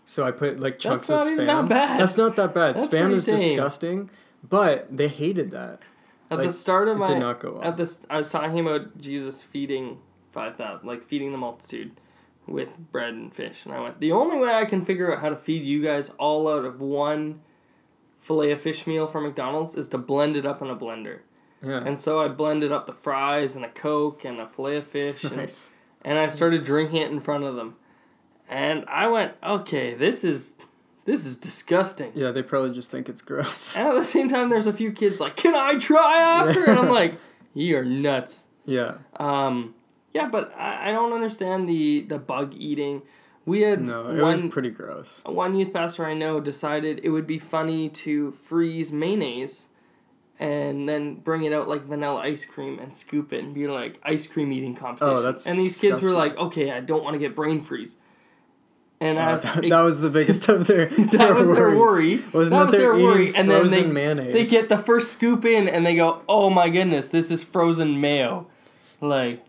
so 0.06 0.24
i 0.26 0.32
put 0.32 0.60
like 0.60 0.80
chunks 0.80 1.08
That's 1.08 1.30
of 1.30 1.38
not 1.38 1.66
spam 1.66 1.70
bad. 1.70 2.00
that's 2.00 2.18
not 2.18 2.36
that 2.36 2.54
bad 2.54 2.78
That's 2.78 2.88
spam 2.94 3.12
is 3.14 3.26
tame. 3.26 3.36
disgusting 3.38 4.10
but 4.48 4.88
they 4.96 5.08
hated 5.08 5.52
that 5.52 5.82
At 6.32 6.38
Like, 6.40 6.48
the 6.48 6.54
start 6.54 6.88
of 6.88 6.98
my 6.98 7.08
did 7.08 7.20
not 7.20 7.40
go 7.40 7.54
well. 7.54 7.64
at 7.64 7.76
this, 7.78 8.02
I 8.10 8.18
was 8.18 8.30
talking 8.32 8.60
about 8.60 8.98
Jesus 9.02 9.42
feeding 9.42 9.98
five 10.32 10.56
thousand, 10.56 10.88
like 10.88 11.04
feeding 11.04 11.32
the 11.32 11.38
multitude 11.40 11.92
with 12.52 12.78
bread 12.92 13.14
and 13.14 13.34
fish, 13.34 13.66
and 13.66 13.74
I 13.74 13.80
went. 13.80 14.00
The 14.00 14.12
only 14.12 14.38
way 14.38 14.54
I 14.54 14.66
can 14.66 14.84
figure 14.84 15.12
out 15.14 15.20
how 15.22 15.30
to 15.30 15.38
feed 15.38 15.64
you 15.64 15.84
guys 15.84 16.10
all 16.20 16.48
out 16.48 16.66
of 16.66 16.80
one 16.82 17.42
fillet 18.18 18.52
of 18.52 18.62
fish 18.62 18.86
meal 18.86 19.08
from 19.08 19.24
McDonald's 19.24 19.76
is 19.76 19.88
to 19.90 19.98
blend 19.98 20.36
it 20.36 20.46
up 20.46 20.62
in 20.62 20.70
a 20.70 20.76
blender. 20.76 21.20
yeah. 21.64 21.82
And 21.86 21.98
so 22.00 22.20
I 22.22 22.28
blended 22.28 22.72
up 22.72 22.86
the 22.86 22.94
fries 22.94 23.56
and 23.56 23.64
a 23.64 23.70
Coke 23.70 24.26
and 24.26 24.40
a 24.42 24.48
fillet 24.48 24.78
of 24.78 24.88
fish, 24.88 25.24
nice. 25.32 25.72
and 26.04 26.18
I 26.20 26.28
started 26.28 26.64
drinking 26.64 27.02
it 27.02 27.12
in 27.12 27.20
front 27.20 27.44
of 27.46 27.56
them. 27.56 27.76
And 28.50 28.84
I 28.88 29.08
went, 29.08 29.34
okay, 29.44 29.94
this 29.94 30.24
is 30.24 30.56
this 31.06 31.26
is 31.26 31.38
disgusting. 31.38 32.12
Yeah, 32.16 32.32
they 32.32 32.42
probably 32.42 32.72
just 32.72 32.92
think 32.92 33.08
it's 33.10 33.22
gross. 33.22 33.76
And 33.78 33.88
at 33.88 33.94
the 33.96 34.04
same 34.04 34.28
time, 34.28 34.50
there's 34.50 34.68
a 34.68 34.74
few 34.74 34.92
kids 34.92 35.20
like, 35.20 35.36
can 35.36 35.56
I 35.56 35.78
try 35.78 36.18
after? 36.22 36.66
And 36.70 36.80
I'm 36.80 36.90
like, 37.02 37.16
you 37.54 37.78
are 37.78 37.86
nuts. 37.86 38.48
yeah. 38.66 38.98
Um, 39.16 39.76
yeah, 40.14 40.28
but 40.28 40.54
I, 40.58 40.90
I 40.90 40.92
don't 40.92 41.14
understand 41.14 41.68
the 41.70 42.02
the 42.02 42.18
bug 42.20 42.54
eating. 42.58 43.02
We 43.46 43.62
had 43.62 43.82
No, 43.82 44.10
it 44.10 44.22
one 44.22 44.44
was 44.44 44.54
pretty 44.54 44.70
gross. 44.70 45.22
one 45.26 45.56
youth 45.56 45.74
pastor 45.74 46.06
I 46.06 46.14
know 46.14 46.40
decided 46.40 47.02
it 47.04 47.10
would 47.10 47.26
be 47.26 47.40
funny 47.40 47.90
to 47.90 48.32
freeze 48.32 48.92
mayonnaise 48.92 49.68
and 50.40 50.88
then 50.88 51.16
bring 51.16 51.44
it 51.44 51.52
out 51.52 51.68
like 51.68 51.84
vanilla 51.84 52.22
ice 52.22 52.46
cream 52.46 52.80
and 52.80 52.96
scoop 52.96 53.34
it 53.34 53.44
and 53.44 53.54
be 53.54 53.68
like 53.68 54.00
ice 54.04 54.28
cream 54.28 54.52
eating 54.52 54.76
competition. 54.76 55.18
Oh, 55.18 55.22
that's 55.22 55.48
and 55.48 55.60
these 55.60 55.80
kids 55.80 56.02
were 56.02 56.12
like, 56.12 56.38
okay, 56.38 56.72
I 56.72 56.80
don't 56.80 57.04
want 57.04 57.14
to 57.16 57.20
get 57.20 57.36
brain 57.36 57.62
freeze. 57.62 57.98
And 59.02 59.18
Uh, 59.18 59.22
as 59.22 59.44
that, 59.44 59.62
that 59.68 59.82
was 59.82 60.02
the 60.02 60.10
biggest 60.10 60.48
of 60.50 60.68
their, 60.68 60.86
that 60.88 61.12
their 61.12 61.34
was 61.34 61.48
their 61.58 61.76
worry. 61.78 62.20
Wasn't 62.34 62.34
that 62.34 62.58
that 62.58 62.66
was 62.66 62.72
their 62.76 62.94
worry, 62.94 63.24
eating 63.30 63.36
and 63.36 63.50
then 63.50 63.68
they 63.68 63.86
mayonnaise? 63.86 64.34
they 64.34 64.46
get 64.46 64.70
the 64.70 64.78
first 64.78 65.12
scoop 65.14 65.46
in 65.46 65.68
and 65.70 65.86
they 65.86 65.96
go, 65.96 66.22
"Oh 66.28 66.50
my 66.50 66.70
goodness, 66.70 67.08
this 67.08 67.32
is 67.32 67.42
frozen 67.44 68.00
mayo." 68.02 68.48
Like, 69.02 69.44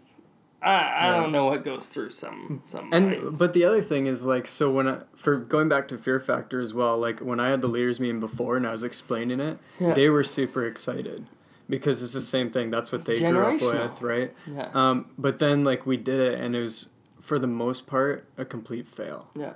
I 0.62 0.68
I 0.72 1.06
Yeah. 1.10 1.16
don't 1.16 1.32
know 1.32 1.46
what 1.46 1.64
goes 1.64 1.88
through 1.88 2.10
some 2.10 2.62
some 2.66 2.88
And 2.92 3.06
minds. 3.10 3.38
but 3.38 3.52
the 3.54 3.64
other 3.64 3.80
thing 3.82 4.06
is 4.06 4.26
like 4.26 4.46
so 4.46 4.70
when 4.70 4.86
I 4.88 4.98
for 5.14 5.36
going 5.36 5.68
back 5.68 5.88
to 5.88 5.98
Fear 5.98 6.20
Factor 6.20 6.60
as 6.60 6.74
well, 6.74 6.98
like 6.98 7.20
when 7.20 7.40
I 7.40 7.48
had 7.48 7.60
the 7.60 7.66
leaders 7.68 7.98
meeting 8.00 8.20
before 8.20 8.56
and 8.56 8.66
I 8.66 8.72
was 8.72 8.82
explaining 8.82 9.40
it, 9.40 9.58
Yeah. 9.78 9.94
they 9.94 10.08
were 10.10 10.24
super 10.24 10.66
excited 10.66 11.26
because 11.68 12.02
it's 12.02 12.12
the 12.12 12.20
same 12.20 12.50
thing. 12.50 12.70
That's 12.70 12.90
what 12.92 13.00
It's 13.02 13.06
they 13.08 13.18
grew 13.20 13.40
up 13.40 13.60
with, 13.62 14.02
right? 14.02 14.32
yeah, 14.46 14.70
Um, 14.74 15.06
but 15.16 15.38
then 15.38 15.64
like 15.64 15.86
we 15.86 15.96
did 15.96 16.20
it 16.20 16.38
and 16.38 16.54
it 16.56 16.60
was 16.60 16.88
for 17.20 17.38
the 17.38 17.46
most 17.46 17.86
part 17.86 18.26
a 18.36 18.44
complete 18.44 18.86
fail. 18.88 19.28
yeah. 19.36 19.52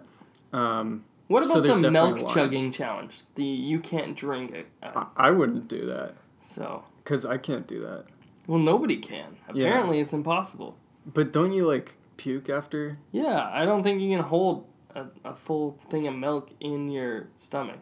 Um, 0.53 1.05
What 1.29 1.45
about 1.45 1.63
there's 1.65 1.81
the 1.81 1.91
milk 1.91 2.29
chugging 2.29 2.71
challenge? 2.71 3.23
The 3.35 3.45
you 3.45 3.81
can't 3.81 4.17
drink 4.17 4.53
it. 4.53 4.67
I, 4.83 5.07
I 5.17 5.31
wouldn't 5.33 5.69
do 5.69 5.85
that 5.87 6.15
so 6.47 6.85
because 7.03 7.25
I 7.27 7.37
can't 7.39 7.67
do 7.67 7.81
that. 7.81 8.05
well, 8.47 8.59
nobody 8.59 8.97
can. 8.99 9.37
Yeah. 9.53 9.67
Apparently, 9.69 9.99
it's 10.01 10.13
impossible. 10.13 10.77
But 11.07 11.33
don't 11.33 11.53
you 11.53 11.67
like 11.67 11.97
puke 12.17 12.49
after? 12.49 12.99
Yeah, 13.13 13.49
I 13.53 13.65
don't 13.65 13.83
think 13.83 14.01
you 14.01 14.11
can 14.17 14.25
hold 14.25 14.67
a, 14.95 15.07
a 15.25 15.35
full 15.35 15.79
thing 15.91 16.07
of 16.07 16.15
milk 16.15 16.51
in 16.61 16.89
your 16.89 17.29
stomach. 17.37 17.81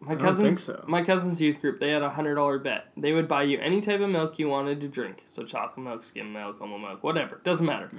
My 0.00 0.16
cousins, 0.16 0.66
think 0.66 0.78
so. 0.78 0.84
my 0.86 1.02
cousins' 1.02 1.40
youth 1.40 1.60
group, 1.62 1.80
they 1.80 1.90
had 1.90 2.02
a 2.02 2.10
hundred 2.10 2.34
dollar 2.34 2.58
bet. 2.58 2.88
They 2.96 3.12
would 3.12 3.26
buy 3.26 3.44
you 3.44 3.58
any 3.60 3.80
type 3.80 4.00
of 4.00 4.10
milk 4.10 4.38
you 4.38 4.48
wanted 4.48 4.80
to 4.82 4.88
drink, 4.88 5.22
so 5.26 5.44
chocolate 5.44 5.82
milk, 5.82 6.04
skim 6.04 6.32
milk, 6.32 6.60
almond 6.60 6.82
milk, 6.82 7.02
whatever, 7.02 7.40
doesn't 7.42 7.64
matter. 7.64 7.90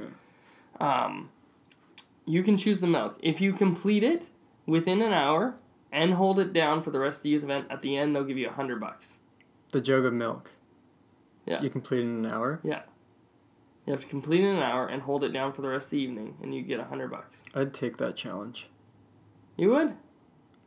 Um, 0.79 1.29
you 2.25 2.44
can 2.44 2.58
choose 2.58 2.79
the 2.79 2.88
milk 2.88 3.17
if 3.22 3.41
you 3.41 3.53
complete 3.53 4.03
it 4.03 4.29
within 4.67 5.01
an 5.01 5.13
hour 5.13 5.55
and 5.91 6.13
hold 6.13 6.39
it 6.39 6.53
down 6.53 6.84
for 6.84 6.91
the 6.91 7.00
rest 7.00 7.20
of 7.20 7.24
the 7.24 7.29
youth 7.29 7.44
event. 7.44 7.67
At 7.72 7.82
the 7.82 7.98
end, 7.98 8.15
they'll 8.15 8.24
give 8.24 8.38
you 8.38 8.50
a 8.50 8.53
hundred 8.53 8.79
bucks. 8.79 9.15
The 9.72 9.82
jug 9.82 10.05
of 10.05 10.13
milk. 10.13 10.51
Yeah. 11.46 11.62
You 11.62 11.70
complete 11.70 12.01
in 12.01 12.25
an 12.25 12.32
hour. 12.32 12.60
You 13.86 13.91
have 13.93 14.02
to 14.02 14.08
complete 14.08 14.41
it 14.41 14.48
in 14.48 14.56
an 14.56 14.63
hour 14.63 14.88
and 14.88 15.04
hold 15.04 15.24
it 15.24 15.30
down 15.30 15.54
for 15.54 15.62
the 15.62 15.67
rest 15.67 15.88
of 15.88 15.91
the 15.91 16.00
evening, 16.00 16.38
and 16.41 16.54
you 16.56 16.63
get 16.63 16.80
a 16.80 16.86
hundred 16.86 17.12
bucks. 17.12 17.43
I'd 17.54 17.74
take 17.74 17.98
that 17.98 18.15
challenge. 18.15 18.67
You 19.58 19.69
would? 19.71 19.95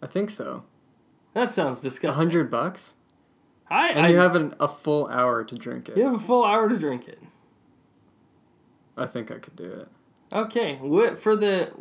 I 0.01 0.07
think 0.07 0.31
so. 0.31 0.65
That 1.35 1.51
sounds 1.51 1.81
disgusting. 1.81 2.11
A 2.11 2.15
hundred 2.15 2.51
bucks, 2.51 2.95
I, 3.69 3.89
and 3.91 4.07
I 4.07 4.11
you 4.11 4.17
have 4.19 4.37
an, 4.37 4.55
a 4.61 4.69
full 4.69 5.09
hour 5.09 5.45
to 5.45 5.55
drink 5.57 5.89
it. 5.89 5.97
you 5.97 6.05
have 6.05 6.15
a 6.15 6.19
full 6.19 6.45
hour 6.45 6.69
to 6.69 6.79
drink 6.79 7.09
it. 7.09 7.21
I 8.97 9.07
think 9.07 9.31
I 9.31 9.39
could 9.39 9.57
do 9.57 9.71
it. 9.71 9.89
Okay, 10.33 10.77
what 10.77 11.19
for 11.19 11.37
the 11.37 11.73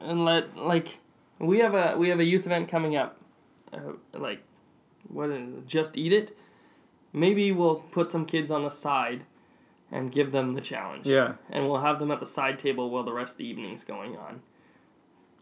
and 0.00 0.24
let 0.24 0.56
like 0.56 1.00
we 1.38 1.58
have 1.58 1.74
a 1.74 1.96
we 1.98 2.08
have 2.08 2.20
a 2.20 2.24
youth 2.24 2.46
event 2.46 2.68
coming 2.68 2.96
up, 2.96 3.18
uh, 3.72 3.78
like 4.14 4.42
what 5.08 5.30
is 5.30 5.48
it, 5.54 5.66
just 5.66 5.96
eat 5.96 6.12
it. 6.12 6.36
Maybe 7.12 7.52
we'll 7.52 7.76
put 7.76 8.08
some 8.08 8.24
kids 8.24 8.50
on 8.50 8.62
the 8.62 8.70
side, 8.70 9.24
and 9.92 10.10
give 10.10 10.32
them 10.32 10.54
the 10.54 10.60
challenge. 10.60 11.06
Yeah, 11.06 11.34
and 11.50 11.68
we'll 11.68 11.82
have 11.82 11.98
them 12.00 12.10
at 12.10 12.18
the 12.18 12.26
side 12.26 12.58
table 12.58 12.90
while 12.90 13.04
the 13.04 13.12
rest 13.12 13.34
of 13.34 13.38
the 13.38 13.46
evening's 13.46 13.84
going 13.84 14.16
on. 14.16 14.42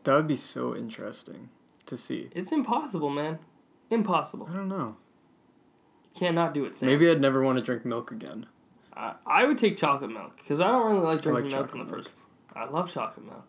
that 0.04 0.14
would 0.14 0.28
be 0.28 0.36
so 0.36 0.76
interesting 0.76 1.48
to 1.86 1.96
see. 1.96 2.28
It's 2.34 2.52
impossible, 2.52 3.08
man. 3.10 3.38
Impossible. 3.90 4.48
I 4.50 4.54
don't 4.54 4.68
know. 4.68 4.96
You 6.04 6.10
cannot 6.18 6.52
do 6.54 6.64
it. 6.64 6.76
Sam. 6.76 6.88
Maybe 6.88 7.08
I'd 7.08 7.20
never 7.20 7.42
want 7.42 7.58
to 7.58 7.64
drink 7.64 7.84
milk 7.84 8.10
again. 8.10 8.46
I, 8.94 9.14
I 9.26 9.44
would 9.44 9.56
take 9.58 9.76
chocolate 9.76 10.10
milk 10.10 10.36
because 10.36 10.60
I 10.60 10.68
don't 10.68 10.92
really 10.92 11.04
like 11.06 11.22
drinking 11.22 11.44
like 11.50 11.52
milk 11.52 11.72
in 11.74 11.78
the 11.80 11.84
chocolate 11.86 12.04
first. 12.04 12.10
I 12.54 12.64
love 12.66 12.92
chocolate 12.92 13.24
milk. 13.24 13.44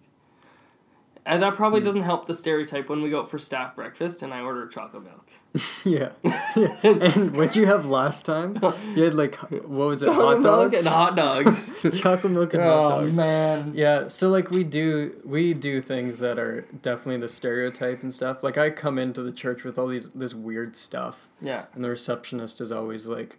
And 1.24 1.44
that 1.44 1.54
probably 1.56 1.80
Hmm. 1.82 1.86
doesn't 1.86 2.02
help 2.02 2.26
the 2.26 2.34
stereotype 2.36 2.90
when 2.90 3.02
we 3.04 3.10
go 3.12 3.20
out 3.20 3.30
for 3.30 3.38
staff 3.38 3.76
breakfast 3.76 4.24
and 4.24 4.34
I 4.34 4.42
order 4.42 4.66
chocolate 4.68 5.04
milk. 5.04 5.28
yeah. 5.86 6.10
yeah. 6.56 6.76
And 6.84 7.36
what'd 7.36 7.56
you 7.56 7.68
have 7.68 7.86
last 7.86 8.26
time? 8.26 8.58
You 8.96 9.04
had 9.04 9.14
like 9.14 9.36
what 9.36 9.88
was 9.88 10.02
it? 10.02 10.06
chocolate 10.06 10.26
hot 10.26 10.42
milk 10.42 10.72
dogs. 10.72 10.80
and 10.80 10.88
hot 10.88 11.16
dogs. 11.16 11.72
Chocolate 12.02 12.34
milk 12.34 12.54
and 12.56 12.64
hot 12.64 12.90
dogs. 12.90 13.12
oh 13.12 13.14
man. 13.14 13.72
Yeah, 13.76 14.08
so 14.08 14.30
like 14.30 14.50
we 14.50 14.64
do 14.64 15.14
we 15.24 15.54
do 15.54 15.80
things 15.80 16.18
that 16.20 16.40
are 16.40 16.62
definitely 16.82 17.22
the 17.22 17.28
stereotype 17.28 18.02
and 18.02 18.12
stuff. 18.14 18.42
Like 18.44 18.58
I 18.58 18.70
come 18.72 18.98
into 18.98 19.22
the 19.22 19.32
church 19.32 19.64
with 19.64 19.78
all 19.78 19.88
these 19.88 20.10
this 20.12 20.34
weird 20.34 20.76
stuff 20.76 21.28
Yeah. 21.42 21.66
and 21.76 21.84
the 21.84 21.90
receptionist 21.90 22.62
is 22.62 22.72
always 22.72 23.06
like 23.08 23.38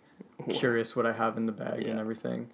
curious 0.50 0.94
what 0.94 1.06
I 1.06 1.12
have 1.12 1.36
in 1.36 1.46
the 1.46 1.52
bag 1.52 1.82
Yeah. 1.82 1.90
and 1.92 2.00
everything. 2.00 2.50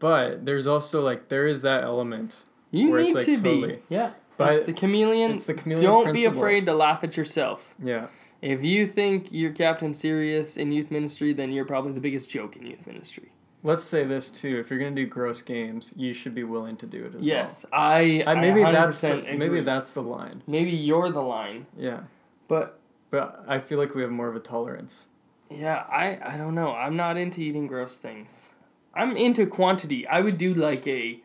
But 0.00 0.44
there's 0.46 0.66
also 0.66 1.00
like 1.02 1.28
there 1.28 1.46
is 1.46 1.62
that 1.62 1.84
element. 1.84 2.42
You 2.70 2.90
Where 2.90 3.02
need 3.02 3.06
it's, 3.10 3.14
like, 3.14 3.26
to 3.26 3.36
totally- 3.36 3.72
be. 3.74 3.78
Yeah. 3.88 4.10
But 4.36 4.52
That's 4.52 4.64
the 4.66 4.72
chameleon. 4.72 5.32
it's 5.32 5.46
the 5.46 5.54
chameleon 5.54 5.84
Don't 5.86 6.12
be 6.12 6.24
afraid 6.24 6.66
to 6.66 6.74
laugh 6.74 7.04
at 7.04 7.16
yourself. 7.16 7.74
Yeah. 7.82 8.08
If 8.42 8.62
you 8.62 8.86
think 8.86 9.28
you're 9.30 9.52
Captain 9.52 9.94
Serious 9.94 10.56
in 10.56 10.70
youth 10.72 10.90
ministry, 10.90 11.32
then 11.32 11.50
you're 11.52 11.64
probably 11.64 11.92
the 11.92 12.00
biggest 12.00 12.28
joke 12.28 12.56
in 12.56 12.66
youth 12.66 12.86
ministry. 12.86 13.30
Let's 13.62 13.82
say 13.82 14.04
this 14.04 14.30
too. 14.30 14.58
If 14.58 14.68
you're 14.70 14.78
gonna 14.78 14.94
do 14.94 15.06
gross 15.06 15.40
games, 15.40 15.92
you 15.96 16.12
should 16.12 16.34
be 16.34 16.44
willing 16.44 16.76
to 16.78 16.86
do 16.86 17.04
it 17.04 17.08
as 17.08 17.12
well. 17.14 17.22
Yes, 17.24 17.64
I. 17.72 18.22
well. 18.26 18.36
Uh, 18.36 18.40
maybe 18.40 18.62
I 18.62 18.72
that's 18.72 19.00
the, 19.00 19.08
100% 19.08 19.38
maybe 19.38 19.60
that's 19.60 19.92
the 19.92 20.02
line. 20.02 20.42
maybe 20.46 20.72
you're 20.72 21.10
the 21.10 21.22
line, 21.22 21.66
Yeah. 21.78 22.00
but 22.48 22.78
But 23.10 23.42
I 23.48 23.60
feel 23.60 23.78
like 23.78 23.94
we 23.94 24.02
have 24.02 24.10
more 24.10 24.28
of 24.28 24.36
a 24.36 24.40
tolerance. 24.40 25.06
Yeah, 25.48 25.84
I 25.90 26.18
I 26.22 26.36
don't 26.36 26.54
know. 26.54 26.72
I'm 26.74 26.96
not 26.96 27.16
into 27.16 27.40
eating 27.40 27.66
gross 27.66 27.96
things. 27.96 28.48
I'm 28.94 29.16
into 29.16 29.46
quantity. 29.46 30.06
I 30.06 30.20
would 30.20 30.36
do 30.36 30.52
like 30.52 30.86
a 30.86 31.20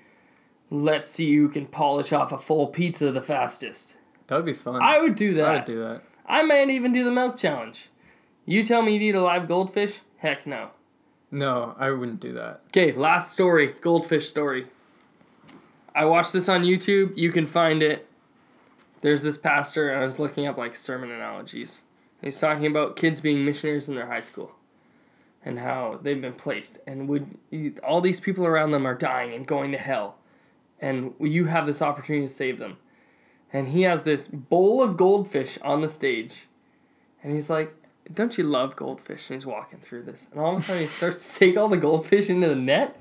let's 0.69 1.09
see 1.09 1.35
who 1.35 1.49
can 1.49 1.65
polish 1.65 2.11
off 2.13 2.31
a 2.31 2.37
full 2.37 2.67
pizza 2.67 3.11
the 3.11 3.21
fastest. 3.21 3.95
That 4.27 4.35
would 4.35 4.45
be 4.45 4.53
fun. 4.53 4.81
I 4.81 4.99
would 4.99 5.15
do 5.15 5.33
that. 5.35 5.45
I 5.45 5.53
would 5.55 5.65
do 5.65 5.79
that. 5.83 6.01
I 6.25 6.43
might 6.43 6.69
even 6.69 6.93
do 6.93 7.03
the 7.03 7.11
milk 7.11 7.37
challenge. 7.37 7.89
You 8.45 8.63
tell 8.63 8.81
me 8.81 8.93
you'd 8.93 9.01
eat 9.01 9.15
a 9.15 9.21
live 9.21 9.47
goldfish? 9.47 9.99
Heck 10.17 10.45
no. 10.45 10.69
No, 11.31 11.75
I 11.77 11.91
wouldn't 11.91 12.19
do 12.19 12.33
that. 12.33 12.61
Okay, 12.67 12.91
last 12.91 13.31
story, 13.31 13.75
goldfish 13.81 14.27
story. 14.27 14.67
I 15.93 16.05
watched 16.05 16.33
this 16.33 16.49
on 16.49 16.63
YouTube. 16.63 17.17
You 17.17 17.31
can 17.31 17.45
find 17.45 17.83
it. 17.83 18.07
There's 19.01 19.21
this 19.21 19.37
pastor, 19.37 19.89
and 19.89 20.01
I 20.01 20.05
was 20.05 20.19
looking 20.19 20.45
up 20.45 20.57
like 20.57 20.75
sermon 20.75 21.11
analogies. 21.11 21.83
He's 22.21 22.39
talking 22.39 22.65
about 22.65 22.95
kids 22.95 23.21
being 23.21 23.45
missionaries 23.45 23.87
in 23.87 23.95
their 23.95 24.07
high 24.07 24.21
school, 24.21 24.51
and 25.43 25.59
how 25.59 25.99
they've 26.01 26.19
been 26.19 26.33
placed, 26.33 26.79
and 26.85 27.07
would 27.07 27.37
you, 27.49 27.75
all 27.81 28.01
these 28.01 28.19
people 28.19 28.45
around 28.45 28.71
them 28.71 28.85
are 28.85 28.95
dying 28.95 29.33
and 29.33 29.47
going 29.47 29.71
to 29.71 29.77
hell, 29.77 30.17
and 30.81 31.13
you 31.19 31.45
have 31.45 31.65
this 31.67 31.81
opportunity 31.81 32.27
to 32.27 32.33
save 32.33 32.57
them. 32.59 32.77
And 33.51 33.67
he 33.69 33.81
has 33.83 34.03
this 34.03 34.27
bowl 34.27 34.81
of 34.83 34.95
goldfish 34.95 35.57
on 35.61 35.81
the 35.81 35.89
stage, 35.89 36.45
and 37.23 37.33
he's 37.33 37.49
like, 37.49 37.73
"Don't 38.13 38.37
you 38.37 38.43
love 38.43 38.75
goldfish?" 38.75 39.29
And 39.29 39.35
he's 39.37 39.45
walking 39.45 39.79
through 39.79 40.03
this, 40.03 40.27
and 40.31 40.39
all 40.39 40.55
of 40.55 40.61
a 40.61 40.63
sudden 40.63 40.81
he 40.83 40.87
starts 40.87 41.33
to 41.33 41.39
take 41.39 41.57
all 41.57 41.67
the 41.67 41.77
goldfish 41.77 42.29
into 42.29 42.47
the 42.47 42.55
net, 42.55 42.99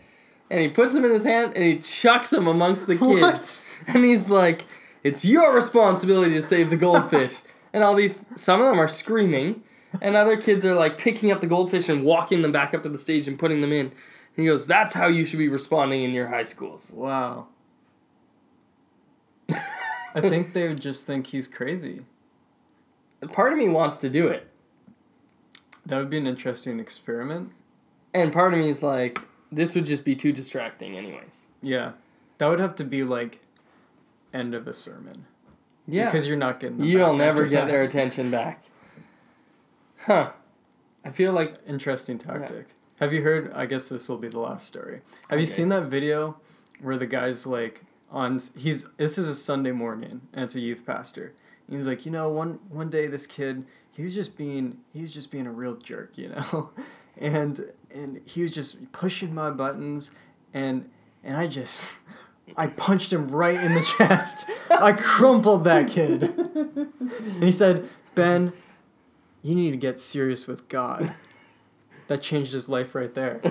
and 0.51 0.61
he 0.61 0.69
puts 0.69 0.95
them 0.95 1.05
in 1.05 1.11
his 1.11 1.25
hand 1.25 1.53
and 1.55 1.65
he 1.65 1.79
chucks 1.79 2.31
them 2.31 2.47
amongst 2.47 2.87
the 2.87 2.97
kids, 2.99 3.63
What? 3.85 3.95
and 3.95 4.05
he's 4.05 4.31
like, 4.31 4.65
"It's 5.05 5.23
your 5.25 5.55
responsibility 5.55 6.33
to 6.35 6.43
save 6.43 6.71
the 6.71 6.77
goldfish." 6.77 7.37
and 7.75 7.85
all 7.85 7.95
these, 7.95 8.25
some 8.37 8.63
of 8.63 8.69
them 8.71 8.81
are 8.81 8.89
screaming, 8.89 9.63
and 10.01 10.17
other 10.17 10.39
kids 10.41 10.65
are 10.65 10.75
like 10.75 10.97
picking 10.97 11.31
up 11.31 11.43
the 11.43 11.47
goldfish 11.47 11.91
and 11.91 12.03
walking 12.05 12.41
them 12.41 12.53
back 12.53 12.73
up 12.73 12.83
to 12.85 12.89
the 12.89 12.99
stage 12.99 13.29
and 13.29 13.39
putting 13.39 13.61
them 13.61 13.73
in. 13.73 13.87
And 13.89 13.93
he 14.37 14.47
goes, 14.47 14.67
"That's 14.67 14.95
how 14.95 15.09
you 15.09 15.27
should 15.27 15.39
be 15.39 15.49
responding 15.49 16.05
in 16.05 16.13
your 16.13 16.29
high 16.29 16.45
schools." 16.45 16.91
Wow. 16.91 17.49
I 20.25 20.29
think 20.29 20.53
they 20.53 20.69
would 20.69 20.81
just 20.81 21.07
think 21.07 21.29
he's 21.29 21.47
crazy. 21.47 22.05
Part 23.33 23.53
of 23.53 23.59
me 23.59 23.69
wants 23.69 23.99
to 23.99 24.09
do 24.09 24.29
it. 24.29 24.49
That 25.87 25.99
would 25.99 26.11
be 26.11 26.19
an 26.19 26.27
interesting 26.27 26.79
experiment. 26.81 27.53
And 28.15 28.33
part 28.33 28.53
of 28.53 28.59
me 28.59 28.69
is 28.69 28.83
like, 28.83 29.21
this 29.51 29.75
would 29.75 29.87
just 29.87 30.05
be 30.05 30.15
too 30.15 30.33
distracting, 30.33 30.97
anyways. 30.97 31.47
Yeah. 31.63 31.93
That 32.39 32.49
would 32.49 32.61
have 32.61 32.75
to 32.77 32.85
be 32.85 33.03
like 33.03 33.41
end 34.33 34.55
of 34.55 34.69
a 34.69 34.73
sermon. 34.73 35.27
Yeah. 35.87 36.07
Because 36.07 36.27
you're 36.27 36.37
not 36.37 36.61
getting 36.61 36.85
You'll 36.85 37.11
back 37.11 37.19
never 37.19 37.47
get 37.47 37.63
that. 37.63 37.67
their 37.69 37.83
attention 37.83 38.31
back. 38.31 38.65
Huh. 39.99 40.31
I 41.05 41.11
feel 41.11 41.33
like 41.33 41.57
Interesting 41.67 42.19
tactic. 42.19 42.69
Have 43.01 43.13
you 43.13 43.23
heard? 43.23 43.53
I 43.55 43.67
guess 43.67 43.89
this 43.89 44.09
will 44.09 44.19
be 44.19 44.29
the 44.29 44.41
last 44.41 44.67
story. 44.67 45.01
Have 45.31 45.41
you 45.41 45.47
seen 45.47 45.69
that 45.71 45.85
video 45.85 46.37
where 46.81 46.97
the 46.97 47.07
guy's 47.07 47.47
like 47.47 47.85
on? 48.11 48.41
He's 48.57 48.89
this 48.97 49.19
is 49.19 49.29
a 49.29 49.35
Sunday 49.35 49.73
morning 49.73 50.23
and 50.33 50.45
it's 50.45 50.55
a 50.55 50.61
youth 50.61 50.85
pastor. 50.87 51.35
He's 51.71 51.87
like, 51.87 52.07
you 52.07 52.13
know, 52.13 52.31
one 52.31 52.61
one 52.69 52.89
day 52.89 53.07
this 53.07 53.27
kid, 53.27 53.67
he 53.91 54.03
was 54.03 54.15
just 54.15 54.37
being 54.37 54.79
he's 54.93 55.13
just 55.13 55.31
being 55.31 55.47
a 55.47 55.53
real 55.53 55.77
jerk, 55.77 56.17
you 56.17 56.29
know, 56.29 56.71
and 57.17 57.73
and 57.91 58.21
he 58.25 58.43
was 58.43 58.53
just 58.53 58.91
pushing 58.93 59.35
my 59.35 59.51
buttons, 59.51 60.11
and 60.55 60.89
and 61.23 61.37
I 61.37 61.47
just. 61.47 61.87
I 62.57 62.69
punched 62.69 63.13
him 63.13 63.29
right 63.29 63.61
in 63.61 63.75
the 63.75 63.83
chest. 63.99 64.47
I 64.71 64.93
crumpled 64.93 65.65
that 65.65 65.89
kid. 65.89 66.23
And 66.23 67.43
he 67.43 67.53
said, 67.53 67.87
Ben, 68.15 68.55
you 69.43 69.55
need 69.55 69.73
to 69.73 69.77
get 69.77 70.01
serious 70.01 70.47
with 70.47 70.67
God. 70.67 71.13
That 72.07 72.23
changed 72.23 72.55
his 72.55 72.67
life 72.67 72.95
right 72.95 73.13
there. 73.13 73.43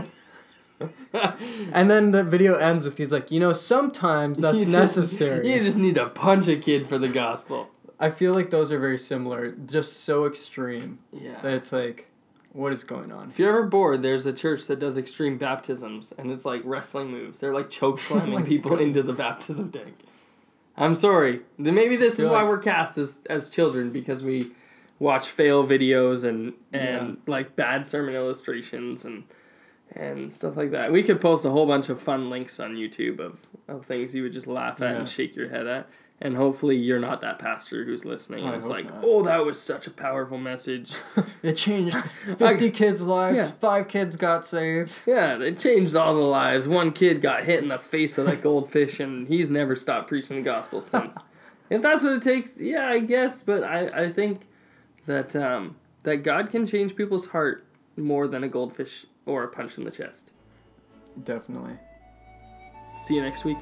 And 1.73 1.89
then 1.89 2.11
the 2.11 2.23
video 2.23 2.55
ends 2.55 2.85
with 2.85 2.97
he's 2.97 3.11
like, 3.11 3.31
you 3.31 3.39
know, 3.39 3.53
sometimes 3.53 4.39
that's 4.39 4.57
you 4.59 4.65
just- 4.65 4.75
necessary. 4.97 5.53
you 5.53 5.63
just 5.63 5.77
need 5.77 5.95
to 5.95 6.07
punch 6.09 6.47
a 6.47 6.55
kid 6.57 6.87
for 6.87 6.97
the 6.97 7.09
gospel. 7.09 7.69
I 7.99 8.11
feel 8.11 8.33
like 8.33 8.51
those 8.51 8.71
are 8.71 8.77
very 8.79 8.99
similar, 8.99 9.51
just 9.51 10.01
so 10.01 10.25
extreme 10.25 10.99
Yeah. 11.11 11.39
that 11.41 11.53
it's 11.53 11.71
like, 11.71 12.07
what 12.53 12.71
is 12.71 12.83
going 12.83 13.11
on? 13.11 13.29
If 13.29 13.39
you're 13.39 13.49
ever 13.49 13.65
bored, 13.65 14.01
there's 14.03 14.25
a 14.27 14.33
church 14.33 14.67
that 14.67 14.77
does 14.79 14.97
extreme 14.97 15.37
baptisms, 15.39 16.13
and 16.17 16.31
it's 16.31 16.45
like 16.45 16.61
wrestling 16.63 17.09
moves. 17.09 17.39
They're 17.39 17.53
like 17.53 17.69
choke 17.71 17.99
slamming 18.07 18.41
Oh 18.41 18.45
people 18.45 18.71
God. 18.71 18.81
into 18.81 19.01
the 19.01 19.13
baptism 19.13 19.71
tank. 19.71 19.95
I'm 20.77 20.93
sorry. 20.93 21.41
Maybe 21.57 21.95
this 21.95 22.19
is 22.19 22.27
why 22.27 22.43
we're 22.43 22.59
cast 22.59 22.99
as, 22.99 23.19
as 23.27 23.49
children 23.49 23.89
because 23.91 24.21
we 24.23 24.51
watch 24.99 25.29
fail 25.29 25.65
videos 25.67 26.23
and 26.23 26.53
and 26.71 27.09
Yeah. 27.09 27.15
like 27.31 27.55
bad 27.55 27.83
sermon 27.85 28.13
illustrations 28.13 29.05
and 29.05 29.23
and 29.95 30.31
stuff 30.31 30.57
like 30.57 30.71
that. 30.71 30.91
We 30.91 31.03
could 31.03 31.21
post 31.21 31.45
a 31.45 31.49
whole 31.49 31.65
bunch 31.65 31.89
of 31.89 32.01
fun 32.01 32.29
links 32.29 32.59
on 32.59 32.75
YouTube 32.75 33.19
of, 33.19 33.39
of 33.67 33.85
things 33.85 34.13
you 34.13 34.23
would 34.23 34.33
just 34.33 34.47
laugh 34.47 34.81
at 34.81 34.91
Yeah. 34.93 34.99
and 34.99 35.09
shake 35.09 35.35
your 35.35 35.49
head 35.49 35.67
at. 35.67 35.87
And 36.19 36.35
hopefully 36.35 36.75
you're 36.75 36.99
not 36.99 37.21
that 37.21 37.37
pastor 37.37 37.85
who's 37.85 38.03
listening 38.03 38.43
and 38.43 38.55
I 38.55 38.57
it's 38.57 38.67
like, 38.67 38.85
not. 38.89 39.03
oh, 39.03 39.21
that 39.23 39.45
was 39.45 39.61
such 39.61 39.85
a 39.85 39.91
powerful 39.91 40.37
message. 40.39 40.95
It 41.43 41.53
changed 41.55 41.95
50 42.39 42.71
kids' 42.71 43.03
lives, 43.03 43.37
Yeah. 43.37 43.51
five 43.59 43.87
kids 43.87 44.15
got 44.15 44.43
saved. 44.45 45.01
Yeah, 45.05 45.37
they 45.37 45.53
changed 45.53 45.95
all 45.95 46.15
the 46.15 46.19
lives. 46.21 46.67
One 46.67 46.91
kid 46.91 47.21
got 47.21 47.43
hit 47.43 47.61
in 47.61 47.69
the 47.69 47.77
face 47.77 48.17
with 48.17 48.27
a 48.27 48.35
goldfish, 48.47 48.99
and 48.99 49.27
he's 49.27 49.51
never 49.51 49.75
stopped 49.75 50.07
preaching 50.09 50.37
the 50.37 50.41
gospel 50.41 50.81
since. 50.81 51.15
if 51.69 51.81
that's 51.83 52.03
what 52.03 52.13
it 52.13 52.21
takes, 52.23 52.59
yeah, 52.59 52.87
I 52.87 52.99
guess. 52.99 53.43
But 53.43 53.63
I, 53.63 54.05
I 54.05 54.11
think 54.11 54.47
that 55.05 55.35
um, 55.35 55.75
that 56.03 56.17
God 56.17 56.49
can 56.49 56.65
change 56.65 56.95
people's 56.95 57.27
heart 57.27 57.63
more 57.95 58.27
than 58.27 58.43
a 58.43 58.49
goldfish 58.49 59.05
or 59.27 59.43
a 59.43 59.47
punch 59.47 59.77
in 59.77 59.83
the 59.83 59.91
chest. 59.91 60.31
Definitely. 61.23 61.73
See 63.01 63.15
you 63.15 63.21
next 63.21 63.45
week. 63.45 63.57